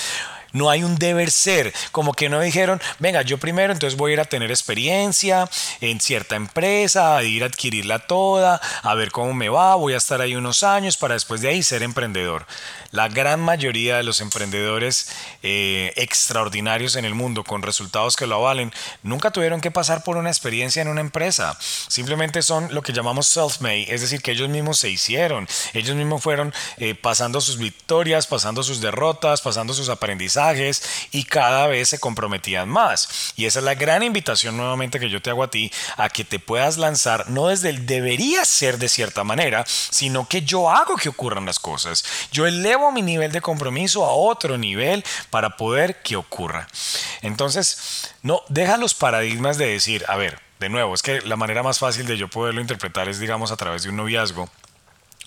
No 0.53 0.69
hay 0.69 0.85
un 0.85 0.97
deber 0.97 1.31
ser, 1.31 1.73
como 1.93 2.13
que 2.13 2.29
no 2.29 2.41
dijeron, 2.41 2.81
venga, 2.99 3.23
yo 3.23 3.39
primero 3.39 3.73
entonces 3.73 3.97
voy 3.97 4.11
a 4.11 4.15
ir 4.15 4.21
a 4.21 4.27
tener 4.27 4.51
experiencia 4.51 5.49
en 5.81 5.99
cierta 5.99 6.37
empresa, 6.37 7.17
a 7.17 7.23
ir 7.23 7.43
a 7.43 7.47
adquirirla 7.47 8.01
toda, 8.01 8.61
a 8.83 8.95
ver 8.95 9.11
cómo 9.13 9.33
me 9.33 9.49
va, 9.49 9.75
voy 9.77 9.95
a 9.95 9.97
estar 9.97 10.21
ahí 10.21 10.37
unos 10.37 10.63
años 10.63 10.99
para 10.99 11.15
después 11.15 11.41
de 11.41 11.49
ahí 11.49 11.63
ser 11.63 11.83
emprendedor. 11.83 12.47
La 12.91 13.09
gran 13.09 13.41
mayoría 13.41 13.97
de 13.97 14.03
los 14.03 14.21
emprendedores 14.21 15.09
eh, 15.43 15.95
extraordinarios 15.97 16.97
en 16.97 17.07
el 17.07 17.15
mundo 17.15 17.45
con 17.45 17.63
resultados 17.63 18.17
que 18.17 18.27
lo 18.27 18.37
avalen 18.37 18.73
nunca 19.03 19.31
tuvieron 19.31 19.63
que 19.63 19.71
pasar 19.71 20.05
por 20.05 20.19
una 20.19 20.29
experiencia 20.29 20.83
en 20.83 20.89
una 20.89 21.01
empresa. 21.01 21.57
Simplemente 21.61 22.43
son 22.43 22.75
lo 22.75 22.83
que 22.83 22.93
llamamos 22.93 23.35
self-made, 23.35 23.87
es 23.89 24.03
decir, 24.03 24.21
que 24.21 24.33
ellos 24.33 24.51
mismos 24.51 24.79
se 24.79 24.91
hicieron, 24.91 25.49
ellos 25.73 25.97
mismos 25.97 26.23
fueron 26.23 26.53
eh, 26.77 26.95
pasando 26.95 27.41
sus 27.41 27.57
victorias, 27.57 28.27
pasando 28.27 28.63
sus 28.63 28.83
derrotas, 28.83 29.41
pasando 29.41 29.73
sus 29.73 29.89
aprendizajes 29.89 30.42
y 31.13 31.25
cada 31.25 31.67
vez 31.67 31.89
se 31.91 32.01
comprometían 32.01 32.69
más. 32.69 33.33
Y 33.37 33.47
esa 33.47 33.61
es 33.61 33.65
la 33.65 33.75
gran 33.75 34.03
invitación 34.03 34.57
nuevamente 34.57 34.99
que 34.99 35.11
yo 35.11 35.23
te 35.23 35.31
hago 35.31 35.43
a 35.43 35.51
ti, 35.51 35.71
a 35.97 36.09
que 36.09 36.25
te 36.25 36.39
puedas 36.39 36.79
lanzar 36.79 37.31
no 37.31 37.49
desde 37.49 37.69
el 37.69 37.87
debería 37.87 38.45
ser 38.45 38.79
de 38.79 38.89
cierta 38.89 39.25
manera, 39.25 39.65
sino 39.67 40.29
que 40.29 40.43
yo 40.43 40.71
hago 40.71 40.97
que 40.97 41.09
ocurran 41.09 41.47
las 41.47 41.59
cosas. 41.59 42.05
Yo 42.33 42.47
elevo 42.47 42.93
mi 42.93 43.03
nivel 43.03 43.33
de 43.33 43.41
compromiso 43.41 44.05
a 44.05 44.13
otro 44.13 44.59
nivel 44.59 45.05
para 45.31 45.57
poder 45.57 46.03
que 46.03 46.17
ocurra. 46.17 46.69
Entonces, 47.23 48.13
no, 48.23 48.43
deja 48.49 48.77
los 48.77 48.95
paradigmas 48.95 49.59
de 49.59 49.67
decir, 49.67 50.05
a 50.09 50.17
ver, 50.17 50.41
de 50.61 50.69
nuevo, 50.69 50.95
es 50.95 51.03
que 51.03 51.21
la 51.23 51.37
manera 51.37 51.63
más 51.63 51.79
fácil 51.79 52.07
de 52.07 52.17
yo 52.17 52.29
poderlo 52.29 52.61
interpretar 52.61 53.09
es, 53.09 53.19
digamos, 53.19 53.51
a 53.51 53.57
través 53.57 53.83
de 53.83 53.91
un 53.91 53.97
noviazgo 53.97 54.49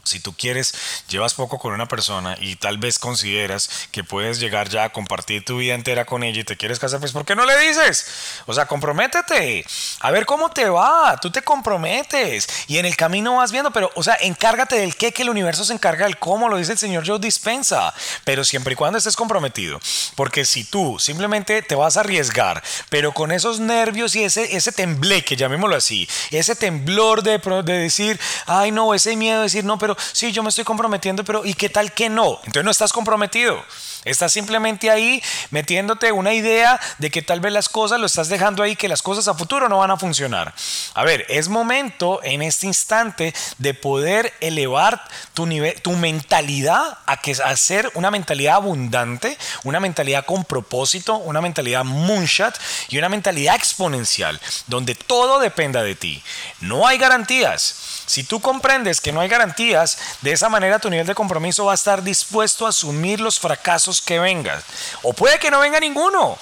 si 0.06 0.20
tú 0.20 0.34
quieres, 0.34 0.74
llevas 1.10 1.34
poco 1.34 1.60
con 1.60 1.74
una 1.74 1.88
persona 1.88 2.38
y 2.40 2.56
tal 2.56 2.78
vez 2.78 3.00
consideras 3.00 3.90
que 3.92 4.04
puedes 4.04 4.40
llegar 4.40 4.70
ya 4.70 4.86
a 4.86 4.90
compartir 4.90 5.44
tu 5.44 5.58
vida 5.58 5.74
entera 5.74 6.06
con 6.06 6.24
ella 6.24 6.42
y 6.42 6.44
te 6.44 6.58
quieres 6.58 6.80
casar, 6.80 7.00
pues 7.00 7.12
¿por 7.12 7.26
qué 7.26 7.36
no 7.36 7.46
le 7.46 7.58
dices? 7.60 8.08
O 8.46 8.54
sea, 8.54 8.66
comprométete. 8.68 9.66
A 10.00 10.12
ver 10.12 10.26
cómo 10.26 10.50
te 10.52 10.70
va. 10.70 11.18
Tú 11.22 11.32
te 11.32 11.42
comprometes 11.42 12.48
y 12.68 12.78
en 12.78 12.86
el 12.86 12.96
camino 12.96 13.38
vas 13.38 13.52
viendo, 13.52 13.72
pero, 13.72 13.92
o 13.96 14.04
sea, 14.04 14.18
encárgate 14.22 14.76
del 14.76 14.96
qué, 14.96 15.12
que 15.12 15.24
el 15.24 15.30
universo 15.30 15.66
se 15.66 15.74
encarga 15.74 16.06
del 16.06 16.18
cómo, 16.18 16.50
lo 16.50 16.58
dice 16.58 16.74
el 16.74 16.78
señor 16.78 17.06
Joe 17.06 17.20
Dispensa. 17.20 17.94
Pero 18.24 18.44
siempre 18.44 18.74
y 18.74 18.76
cuando 18.76 18.98
estés 18.98 19.16
comprometido. 19.16 19.80
Porque 20.16 20.46
si 20.46 20.64
tú 20.64 20.98
simplemente 21.00 21.62
te 21.62 21.76
vas 21.76 21.98
a 21.98 22.02
arriesgar, 22.02 22.64
pero 22.90 23.14
con 23.14 23.32
esos 23.32 23.60
nervios 23.60 24.16
y 24.16 24.24
ese, 24.24 24.56
ese 24.56 24.72
tembleque, 24.72 25.36
llamémoslo 25.36 25.76
así, 25.76 26.08
ese 26.32 26.56
temblor 26.56 27.24
de, 27.24 27.40
de 27.64 27.74
decir, 27.74 28.20
ay 28.46 28.72
no, 28.72 28.94
ese 28.94 29.16
miedo 29.16 29.40
de 29.40 29.44
decir, 29.44 29.64
no, 29.64 29.78
pero 29.78 29.95
sí, 30.12 30.32
yo 30.32 30.44
me 30.44 30.50
estoy 30.50 30.64
comprometiendo, 30.64 31.24
pero 31.24 31.46
¿y 31.46 31.54
qué 31.54 31.70
tal 31.70 31.94
que 31.94 32.10
no? 32.10 32.40
Entonces 32.46 32.64
no 32.64 32.72
estás 32.72 32.94
comprometido. 32.94 33.64
Estás 34.06 34.32
simplemente 34.32 34.92
ahí 34.92 35.22
metiéndote 35.50 36.12
una 36.12 36.32
idea 36.34 36.80
de 37.00 37.10
que 37.10 37.24
tal 37.24 37.40
vez 37.40 37.52
las 37.52 37.68
cosas 37.68 38.00
lo 38.00 38.06
estás 38.06 38.30
dejando 38.30 38.62
ahí, 38.62 38.76
que 38.76 38.88
las 38.88 39.02
cosas 39.02 39.28
a 39.28 39.34
futuro 39.34 39.68
no 39.68 39.80
van 39.80 39.90
a 39.90 39.98
funcionar. 39.98 40.54
A 40.94 41.04
ver, 41.04 41.26
es 41.28 41.50
momento 41.50 42.20
en 42.24 42.44
este 42.44 42.68
instante 42.68 43.34
de 43.58 43.74
poder 43.74 44.32
elevar 44.42 45.04
tu, 45.34 45.48
nivel, 45.48 45.82
tu 45.82 45.94
mentalidad 45.94 47.00
a, 47.08 47.18
que, 47.18 47.32
a 47.32 47.56
ser 47.58 47.92
una 47.96 48.12
mentalidad 48.12 48.56
abundante, 48.56 49.38
una 49.64 49.80
mentalidad 49.80 50.26
con 50.26 50.46
propósito, 50.46 51.16
una 51.18 51.42
mentalidad 51.42 51.84
moonshot 51.84 52.54
y 52.90 53.00
una 53.00 53.10
mentalidad 53.10 53.56
exponencial, 53.56 54.40
donde 54.68 54.94
todo 54.94 55.40
dependa 55.40 55.82
de 55.82 55.96
ti. 55.96 56.22
No 56.62 56.88
hay 56.88 57.00
garantías. 57.00 58.04
Si 58.06 58.24
tú 58.24 58.40
comprendes 58.40 59.02
que 59.02 59.12
no 59.12 59.20
hay 59.20 59.28
garantías, 59.28 59.85
de 60.22 60.32
esa 60.32 60.50
manera 60.50 60.80
tu 60.80 60.90
nivel 60.90 61.08
de 61.08 61.16
compromiso 61.16 61.66
va 61.66 61.72
a 61.72 61.76
estar 61.76 62.04
dispuesto 62.04 62.66
a 62.66 62.70
asumir 62.70 63.20
los 63.20 63.40
fracasos 63.40 64.02
que 64.02 64.20
vengan. 64.20 64.62
O 65.04 65.14
puede 65.14 65.40
que 65.40 65.52
no 65.52 65.60
venga 65.60 65.80
ninguno. 65.80 66.38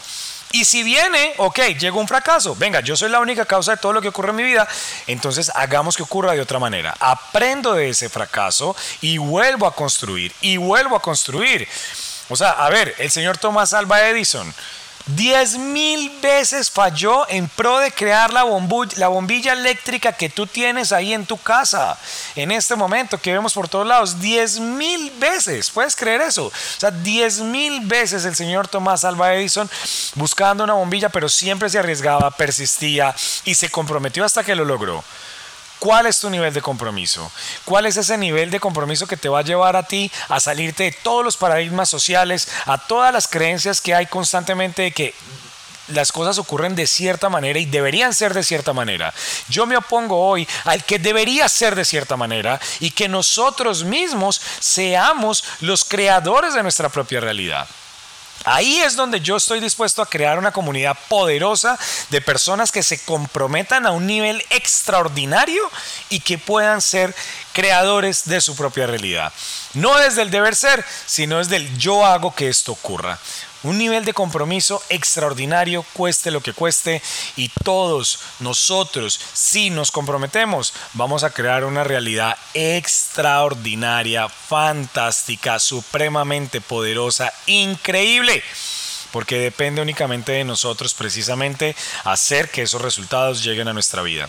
Y 0.54 0.66
si 0.66 0.84
viene, 0.84 1.34
ok, 1.38 1.60
llegó 1.80 2.00
un 2.00 2.08
fracaso, 2.08 2.56
venga, 2.56 2.80
yo 2.82 2.96
soy 2.96 3.10
la 3.10 3.20
única 3.20 3.44
causa 3.44 3.72
de 3.72 3.78
todo 3.78 3.92
lo 3.92 4.04
que 4.04 4.10
ocurre 4.10 4.30
en 4.30 4.36
mi 4.36 4.44
vida, 4.44 4.68
entonces 5.08 5.52
hagamos 5.56 5.98
que 5.98 6.04
ocurra 6.04 6.34
de 6.34 6.42
otra 6.42 6.60
manera. 6.60 6.96
Aprendo 7.00 7.74
de 7.74 7.90
ese 7.90 8.08
fracaso 8.08 8.76
y 9.02 9.18
vuelvo 9.18 9.66
a 9.66 9.74
construir, 9.74 10.32
y 10.42 10.58
vuelvo 10.58 10.96
a 10.96 11.02
construir. 11.02 11.68
O 12.30 12.36
sea, 12.36 12.52
a 12.52 12.70
ver, 12.70 12.94
el 13.00 13.10
señor 13.10 13.40
Thomas 13.40 13.74
Alva 13.74 14.08
Edison, 14.08 14.54
Diez 15.06 15.58
mil 15.58 16.10
veces 16.22 16.72
falló 16.72 17.28
en 17.28 17.50
pro 17.50 17.80
de 17.80 17.92
crear 17.92 18.32
la, 18.32 18.46
la, 18.96 19.08
bombilla 19.10 19.52
eléctrica 19.52 20.14
que 20.14 20.30
tú 20.30 20.48
tienes 20.48 20.94
ahí 20.94 21.14
en 21.14 21.26
tu 21.26 21.36
casa 21.36 21.98
en 22.38 22.54
este 22.54 22.78
momento 22.78 23.18
que 23.18 23.34
vemos 23.34 23.54
por 23.54 23.68
todos 23.68 23.86
lados. 23.86 24.22
Diez 24.22 24.62
mil 24.62 25.12
veces, 25.20 25.70
¿puedes 25.72 25.98
creer 25.98 26.22
eso? 26.22 26.46
O 26.46 26.52
sea, 26.80 26.90
diez 26.90 27.40
mil 27.40 27.82
veces 27.82 28.24
el 28.24 28.34
señor 28.34 28.70
Tomás 28.70 29.04
Alva 29.04 29.34
Edison 29.34 29.70
buscando 30.16 30.64
una 30.64 30.74
bombilla, 30.74 31.10
pero 31.10 31.28
siempre 31.28 31.70
se 31.70 31.80
arriesgaba, 31.80 32.32
persistía 32.32 33.14
y 33.44 33.56
se 33.56 33.70
comprometió 33.70 34.24
hasta 34.24 34.46
que 34.46 34.56
lo 34.56 34.64
logró. 34.64 35.04
¿Cuál 35.84 36.06
es 36.06 36.22
tu 36.22 36.30
nivel 36.30 36.54
de 36.54 36.62
compromiso? 36.62 37.30
¿Cuál 37.66 37.88
es 37.88 37.98
ese 37.98 38.18
nivel 38.18 38.50
de 38.50 38.62
compromiso 38.62 39.06
que 39.06 39.18
te 39.18 39.28
va 39.28 39.40
a 39.40 39.44
llevar 39.44 39.76
a 39.76 39.84
ti 39.84 40.10
a 40.30 40.40
salirte 40.40 40.84
de 40.84 40.92
todos 40.94 41.26
los 41.26 41.36
paradigmas 41.36 41.90
sociales, 41.90 42.48
a 42.68 42.78
todas 42.78 43.12
las 43.12 43.28
creencias 43.28 43.82
que 43.82 43.94
hay 43.94 44.06
constantemente 44.06 44.84
de 44.84 44.92
que 44.94 45.14
las 45.90 46.14
cosas 46.14 46.38
ocurren 46.38 46.74
de 46.74 46.88
cierta 46.88 47.28
manera 47.28 47.60
y 47.60 47.66
deberían 47.66 48.14
ser 48.14 48.34
de 48.34 48.44
cierta 48.44 48.72
manera. 48.72 49.14
Yo 49.50 49.66
me 49.66 49.76
opongo 49.76 50.26
hoy 50.26 50.48
al 50.64 50.86
que 50.86 51.00
debería 51.00 51.50
ser 51.50 51.76
de 51.76 51.84
cierta 51.84 52.16
manera 52.16 52.62
y 52.80 52.92
que 52.92 53.10
nosotros 53.10 53.84
mismos 53.84 54.40
seamos 54.62 55.44
los 55.60 55.84
creadores 55.84 56.54
de 56.54 56.64
nuestra 56.64 56.88
propia 56.88 57.20
realidad. 57.20 57.68
Ahí 58.46 58.80
es 58.80 58.96
donde 58.96 59.22
yo 59.22 59.38
estoy 59.38 59.60
dispuesto 59.60 60.02
a 60.02 60.10
crear 60.10 60.38
una 60.38 60.52
comunidad 60.52 60.98
poderosa 61.08 61.78
de 62.10 62.22
personas 62.22 62.72
que 62.72 62.84
se 62.84 63.00
comprometan 63.04 63.86
a 63.86 63.92
un 63.92 64.06
nivel 64.06 64.44
extraordinario 64.50 65.64
y 66.10 66.20
que 66.20 66.38
puedan 66.38 66.82
ser 66.82 67.16
creadores 67.54 68.26
de 68.26 68.42
su 68.42 68.56
propia 68.56 68.88
realidad. 68.88 69.32
No 69.74 69.98
desde 69.98 70.22
el 70.22 70.32
deber 70.32 70.56
ser, 70.56 70.84
sino 71.06 71.38
desde 71.38 71.56
el 71.56 71.78
yo 71.78 72.06
hago 72.06 72.36
que 72.36 72.50
esto 72.50 72.74
ocurra 72.74 73.20
un 73.64 73.78
nivel 73.78 74.06
de 74.06 74.14
compromiso 74.14 74.82
extraordinario, 74.90 75.86
cueste 75.94 76.32
lo 76.32 76.42
que 76.42 76.54
cueste, 76.54 77.02
y 77.36 77.50
todos 77.64 78.20
nosotros, 78.40 79.20
si 79.34 79.70
nos 79.70 79.92
comprometemos, 79.92 80.74
vamos 80.94 81.24
a 81.24 81.32
crear 81.32 81.64
una 81.66 81.84
realidad 81.84 82.38
extraordinaria, 82.54 84.30
fantástica, 84.30 85.60
supremamente 85.60 86.62
poderosa, 86.62 87.34
increíble 87.48 88.44
porque 89.12 89.38
depende 89.38 89.80
únicamente 89.80 90.32
de 90.32 90.44
nosotros 90.44 90.96
precisamente 90.96 91.76
hacer 92.04 92.50
que 92.50 92.64
esos 92.64 92.82
resultados 92.82 93.44
lleguen 93.44 93.68
a 93.68 93.74
nuestra 93.74 94.02
vida. 94.02 94.28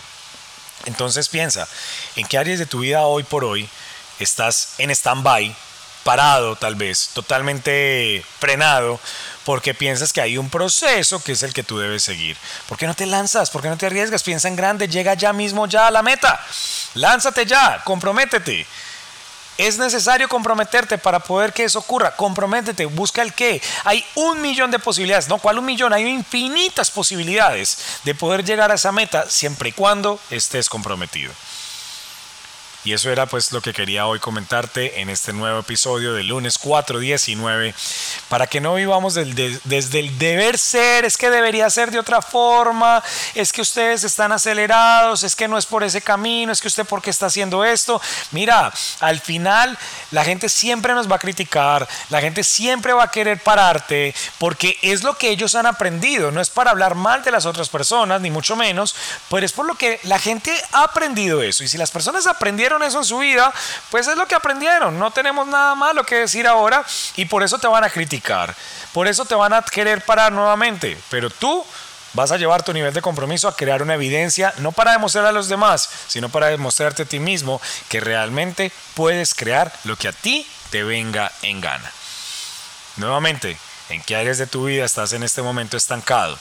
Entonces 0.85 1.27
piensa, 1.27 1.67
¿en 2.15 2.27
qué 2.27 2.37
áreas 2.37 2.59
de 2.59 2.67
tu 2.67 2.79
vida 2.79 3.07
hoy 3.07 3.23
por 3.23 3.43
hoy 3.43 3.67
estás 4.19 4.75
en 4.77 4.91
stand-by 4.91 5.55
parado 6.05 6.55
tal 6.55 6.75
vez, 6.75 7.09
totalmente 7.13 8.23
frenado, 8.39 8.99
porque 9.43 9.73
piensas 9.73 10.13
que 10.13 10.21
hay 10.21 10.37
un 10.37 10.51
proceso 10.51 11.21
que 11.21 11.31
es 11.31 11.41
el 11.41 11.51
que 11.51 11.63
tú 11.63 11.79
debes 11.79 12.03
seguir. 12.03 12.37
¿Por 12.69 12.77
qué 12.77 12.85
no 12.85 12.93
te 12.93 13.07
lanzas? 13.07 13.49
¿Por 13.49 13.63
qué 13.63 13.69
no 13.69 13.77
te 13.77 13.87
arriesgas? 13.87 14.21
Piensa 14.21 14.47
en 14.47 14.55
grande, 14.55 14.87
llega 14.87 15.15
ya 15.15 15.33
mismo 15.33 15.65
ya 15.65 15.87
a 15.87 15.91
la 15.91 16.03
meta. 16.03 16.39
Lánzate 16.93 17.47
ya, 17.47 17.81
comprométete. 17.83 18.67
Es 19.57 19.79
necesario 19.79 20.29
comprometerte 20.29 20.99
para 20.99 21.19
poder 21.19 21.53
que 21.53 21.63
eso 21.63 21.79
ocurra. 21.79 22.15
Comprométete, 22.15 22.85
busca 22.85 23.23
el 23.23 23.33
qué. 23.33 23.59
Hay 23.83 24.05
un 24.13 24.41
millón 24.41 24.69
de 24.69 24.77
posibilidades. 24.77 25.27
No, 25.27 25.39
¿cuál 25.39 25.57
un 25.57 25.65
millón? 25.65 25.91
Hay 25.91 26.05
infinitas 26.05 26.91
posibilidades 26.91 27.79
de 28.03 28.13
poder 28.13 28.45
llegar 28.45 28.71
a 28.71 28.75
esa 28.75 28.91
meta 28.91 29.27
siempre 29.27 29.69
y 29.69 29.71
cuando 29.71 30.19
estés 30.29 30.69
comprometido. 30.69 31.33
Y 32.85 32.93
eso 32.93 33.09
era 33.09 33.25
pues 33.25 33.51
lo 33.51 33.61
que 33.61 33.73
quería 33.73 34.05
hoy 34.05 34.19
comentarte 34.19 35.01
en 35.01 35.09
este 35.09 35.33
nuevo 35.33 35.59
episodio 35.59 36.13
del 36.13 36.27
lunes 36.27 36.59
419, 36.59 37.73
para 38.29 38.45
que 38.45 38.61
no 38.61 38.75
vivamos 38.75 39.15
desde 39.15 39.99
el 39.99 40.19
deber 40.19 40.59
ser, 40.59 41.03
es 41.03 41.17
que 41.17 41.31
debería 41.31 41.67
ser 41.71 41.89
de 41.89 41.97
otra 41.97 42.21
forma, 42.21 43.03
es 43.33 43.51
que 43.51 43.61
ustedes 43.61 44.03
están 44.03 44.31
acelerados, 44.31 45.23
es 45.23 45.35
que 45.35 45.47
no 45.47 45.57
es 45.57 45.65
por 45.65 45.83
ese 45.83 45.99
camino, 46.01 46.51
es 46.51 46.61
que 46.61 46.67
usted 46.67 46.85
por 46.85 47.01
qué 47.01 47.09
está 47.09 47.25
haciendo 47.25 47.65
esto. 47.65 47.99
Mira, 48.29 48.71
al 48.99 49.19
final 49.19 49.75
la 50.11 50.23
gente 50.23 50.47
siempre 50.47 50.93
nos 50.93 51.09
va 51.09 51.15
a 51.15 51.19
criticar, 51.19 51.87
la 52.11 52.21
gente 52.21 52.43
siempre 52.43 52.93
va 52.93 53.05
a 53.05 53.11
querer 53.11 53.41
pararte, 53.41 54.13
porque 54.37 54.77
es 54.83 55.01
lo 55.01 55.17
que 55.17 55.29
ellos 55.29 55.55
han 55.55 55.65
aprendido, 55.65 56.29
no 56.29 56.39
es 56.39 56.51
para 56.51 56.69
hablar 56.69 56.93
mal 56.93 57.23
de 57.23 57.31
las 57.31 57.47
otras 57.47 57.67
personas, 57.67 58.21
ni 58.21 58.29
mucho 58.29 58.55
menos, 58.55 58.95
pero 59.31 59.43
es 59.43 59.53
por 59.53 59.65
lo 59.65 59.73
que 59.73 59.99
la 60.03 60.19
gente 60.19 60.55
ha 60.71 60.83
aprendido 60.83 61.41
eso. 61.41 61.63
Y 61.63 61.67
si 61.67 61.79
las 61.79 61.89
personas 61.89 62.27
aprendieron 62.27 62.74
eso 62.83 62.99
en 62.99 63.05
su 63.05 63.19
vida, 63.19 63.53
pues 63.89 64.07
es 64.07 64.17
lo 64.17 64.27
que 64.27 64.35
aprendieron. 64.35 64.97
No 64.99 65.11
tenemos 65.11 65.47
nada 65.47 65.75
malo 65.75 66.03
que 66.03 66.15
decir 66.15 66.47
ahora 66.47 66.85
y 67.15 67.25
por 67.25 67.43
eso 67.43 67.57
te 67.57 67.67
van 67.67 67.83
a 67.83 67.89
criticar. 67.89 68.55
Por 68.93 69.07
eso 69.07 69.25
te 69.25 69.35
van 69.35 69.53
a 69.53 69.61
querer 69.61 70.03
parar 70.03 70.31
nuevamente. 70.31 70.97
Pero 71.09 71.29
tú 71.29 71.65
vas 72.13 72.31
a 72.31 72.37
llevar 72.37 72.63
tu 72.63 72.73
nivel 72.73 72.93
de 72.93 73.01
compromiso 73.01 73.47
a 73.47 73.55
crear 73.55 73.81
una 73.81 73.95
evidencia, 73.95 74.53
no 74.59 74.71
para 74.71 74.93
demostrar 74.93 75.25
a 75.25 75.31
los 75.31 75.49
demás, 75.49 75.89
sino 76.07 76.29
para 76.29 76.47
demostrarte 76.47 77.03
a 77.03 77.05
ti 77.05 77.19
mismo 77.19 77.61
que 77.89 77.99
realmente 77.99 78.71
puedes 78.93 79.35
crear 79.35 79.71
lo 79.83 79.97
que 79.97 80.07
a 80.07 80.13
ti 80.13 80.47
te 80.69 80.83
venga 80.83 81.31
en 81.41 81.61
gana. 81.61 81.91
Nuevamente, 82.95 83.57
¿en 83.89 84.01
qué 84.01 84.15
áreas 84.15 84.37
de 84.37 84.47
tu 84.47 84.65
vida 84.65 84.85
estás 84.85 85.13
en 85.13 85.23
este 85.23 85.41
momento 85.41 85.77
estancado? 85.77 86.37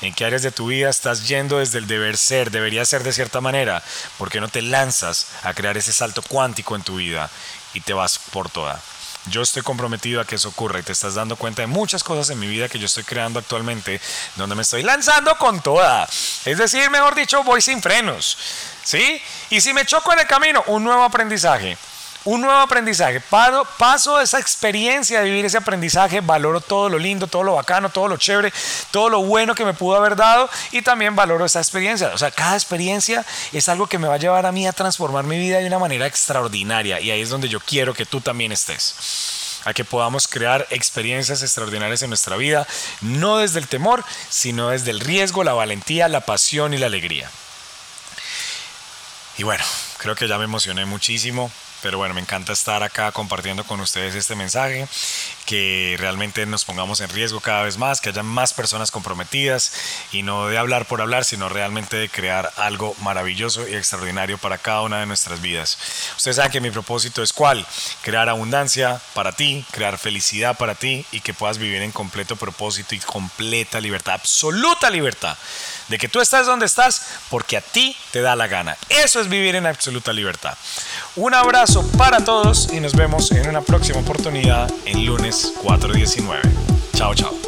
¿En 0.00 0.14
qué 0.14 0.24
áreas 0.24 0.42
de 0.42 0.50
tu 0.50 0.66
vida 0.66 0.90
estás 0.90 1.26
yendo 1.26 1.58
desde 1.58 1.78
el 1.78 1.86
deber 1.86 2.16
ser? 2.16 2.50
Debería 2.50 2.84
ser 2.84 3.02
de 3.02 3.12
cierta 3.12 3.40
manera. 3.40 3.82
¿Por 4.16 4.30
qué 4.30 4.40
no 4.40 4.48
te 4.48 4.62
lanzas 4.62 5.26
a 5.42 5.54
crear 5.54 5.76
ese 5.76 5.92
salto 5.92 6.22
cuántico 6.22 6.76
en 6.76 6.82
tu 6.82 6.96
vida 6.96 7.30
y 7.74 7.80
te 7.80 7.92
vas 7.92 8.18
por 8.18 8.50
toda? 8.50 8.80
Yo 9.26 9.42
estoy 9.42 9.62
comprometido 9.62 10.20
a 10.20 10.24
que 10.24 10.36
eso 10.36 10.48
ocurra 10.48 10.78
y 10.78 10.82
te 10.82 10.92
estás 10.92 11.14
dando 11.14 11.36
cuenta 11.36 11.62
de 11.62 11.66
muchas 11.66 12.02
cosas 12.02 12.30
en 12.30 12.38
mi 12.38 12.46
vida 12.46 12.68
que 12.68 12.78
yo 12.78 12.86
estoy 12.86 13.04
creando 13.04 13.38
actualmente, 13.38 14.00
donde 14.36 14.54
me 14.54 14.62
estoy 14.62 14.82
lanzando 14.82 15.36
con 15.36 15.60
toda. 15.60 16.08
Es 16.44 16.56
decir, 16.56 16.88
mejor 16.90 17.14
dicho, 17.14 17.42
voy 17.44 17.60
sin 17.60 17.82
frenos. 17.82 18.38
¿Sí? 18.84 19.20
Y 19.50 19.60
si 19.60 19.74
me 19.74 19.84
choco 19.84 20.12
en 20.14 20.20
el 20.20 20.26
camino, 20.26 20.64
un 20.68 20.84
nuevo 20.84 21.02
aprendizaje 21.04 21.76
un 22.24 22.40
nuevo 22.40 22.58
aprendizaje. 22.58 23.20
Paso 23.20 24.20
esa 24.20 24.38
experiencia 24.38 25.20
de 25.20 25.26
vivir 25.26 25.44
ese 25.44 25.58
aprendizaje, 25.58 26.20
valoro 26.20 26.60
todo 26.60 26.88
lo 26.88 26.98
lindo, 26.98 27.26
todo 27.26 27.42
lo 27.42 27.54
bacano, 27.54 27.88
todo 27.90 28.08
lo 28.08 28.16
chévere, 28.16 28.52
todo 28.90 29.08
lo 29.08 29.22
bueno 29.22 29.54
que 29.54 29.64
me 29.64 29.74
pudo 29.74 29.96
haber 29.96 30.16
dado 30.16 30.48
y 30.72 30.82
también 30.82 31.16
valoro 31.16 31.44
esa 31.44 31.60
experiencia. 31.60 32.08
O 32.14 32.18
sea, 32.18 32.30
cada 32.30 32.54
experiencia 32.54 33.24
es 33.52 33.68
algo 33.68 33.86
que 33.86 33.98
me 33.98 34.08
va 34.08 34.14
a 34.14 34.18
llevar 34.18 34.46
a 34.46 34.52
mí 34.52 34.66
a 34.66 34.72
transformar 34.72 35.24
mi 35.24 35.38
vida 35.38 35.58
de 35.58 35.66
una 35.66 35.78
manera 35.78 36.06
extraordinaria 36.06 37.00
y 37.00 37.10
ahí 37.10 37.20
es 37.20 37.30
donde 37.30 37.48
yo 37.48 37.60
quiero 37.60 37.94
que 37.94 38.06
tú 38.06 38.20
también 38.20 38.52
estés 38.52 39.58
a 39.64 39.74
que 39.74 39.84
podamos 39.84 40.28
crear 40.28 40.66
experiencias 40.70 41.42
extraordinarias 41.42 42.02
en 42.02 42.08
nuestra 42.08 42.36
vida, 42.36 42.66
no 43.00 43.38
desde 43.38 43.58
el 43.58 43.68
temor, 43.68 44.04
sino 44.30 44.70
desde 44.70 44.90
el 44.90 45.00
riesgo, 45.00 45.44
la 45.44 45.52
valentía, 45.52 46.08
la 46.08 46.20
pasión 46.20 46.74
y 46.74 46.78
la 46.78 46.86
alegría. 46.86 47.30
Y 49.36 49.42
bueno, 49.42 49.64
creo 49.98 50.14
que 50.14 50.26
ya 50.26 50.38
me 50.38 50.44
emocioné 50.44 50.84
muchísimo. 50.84 51.50
Pero 51.82 51.98
bueno, 51.98 52.14
me 52.14 52.20
encanta 52.20 52.52
estar 52.52 52.82
acá 52.82 53.12
compartiendo 53.12 53.64
con 53.64 53.80
ustedes 53.80 54.14
este 54.14 54.34
mensaje, 54.34 54.88
que 55.46 55.96
realmente 55.98 56.44
nos 56.46 56.64
pongamos 56.64 57.00
en 57.00 57.08
riesgo 57.08 57.40
cada 57.40 57.62
vez 57.62 57.78
más, 57.78 58.00
que 58.00 58.08
haya 58.08 58.22
más 58.22 58.52
personas 58.52 58.90
comprometidas 58.90 59.72
y 60.12 60.22
no 60.22 60.48
de 60.48 60.58
hablar 60.58 60.86
por 60.86 61.00
hablar, 61.00 61.24
sino 61.24 61.48
realmente 61.48 61.96
de 61.96 62.08
crear 62.08 62.52
algo 62.56 62.94
maravilloso 63.02 63.66
y 63.68 63.74
extraordinario 63.74 64.38
para 64.38 64.58
cada 64.58 64.82
una 64.82 65.00
de 65.00 65.06
nuestras 65.06 65.40
vidas. 65.40 65.78
Ustedes 66.16 66.36
saben 66.36 66.52
que 66.52 66.60
mi 66.60 66.70
propósito 66.70 67.22
es 67.22 67.32
cuál? 67.32 67.66
Crear 68.02 68.28
abundancia 68.28 69.00
para 69.14 69.32
ti, 69.32 69.64
crear 69.70 69.98
felicidad 69.98 70.56
para 70.56 70.74
ti 70.74 71.06
y 71.12 71.20
que 71.20 71.34
puedas 71.34 71.58
vivir 71.58 71.82
en 71.82 71.92
completo 71.92 72.36
propósito 72.36 72.94
y 72.94 72.98
completa 72.98 73.80
libertad, 73.80 74.14
absoluta 74.14 74.90
libertad 74.90 75.36
de 75.88 75.98
que 75.98 76.08
tú 76.08 76.20
estás 76.20 76.46
donde 76.46 76.66
estás 76.66 77.02
porque 77.30 77.56
a 77.56 77.60
ti 77.60 77.96
te 78.12 78.20
da 78.20 78.36
la 78.36 78.46
gana. 78.46 78.76
Eso 78.88 79.20
es 79.20 79.28
vivir 79.28 79.56
en 79.56 79.66
absoluta 79.66 80.12
libertad. 80.12 80.56
Un 81.16 81.34
abrazo 81.68 81.98
para 81.98 82.24
todos 82.24 82.72
y 82.72 82.80
nos 82.80 82.94
vemos 82.94 83.32
en 83.32 83.48
una 83.48 83.60
próxima 83.60 84.00
oportunidad 84.00 84.70
en 84.86 85.04
lunes 85.04 85.52
419. 85.62 86.42
Chao, 86.94 87.14
chao. 87.14 87.47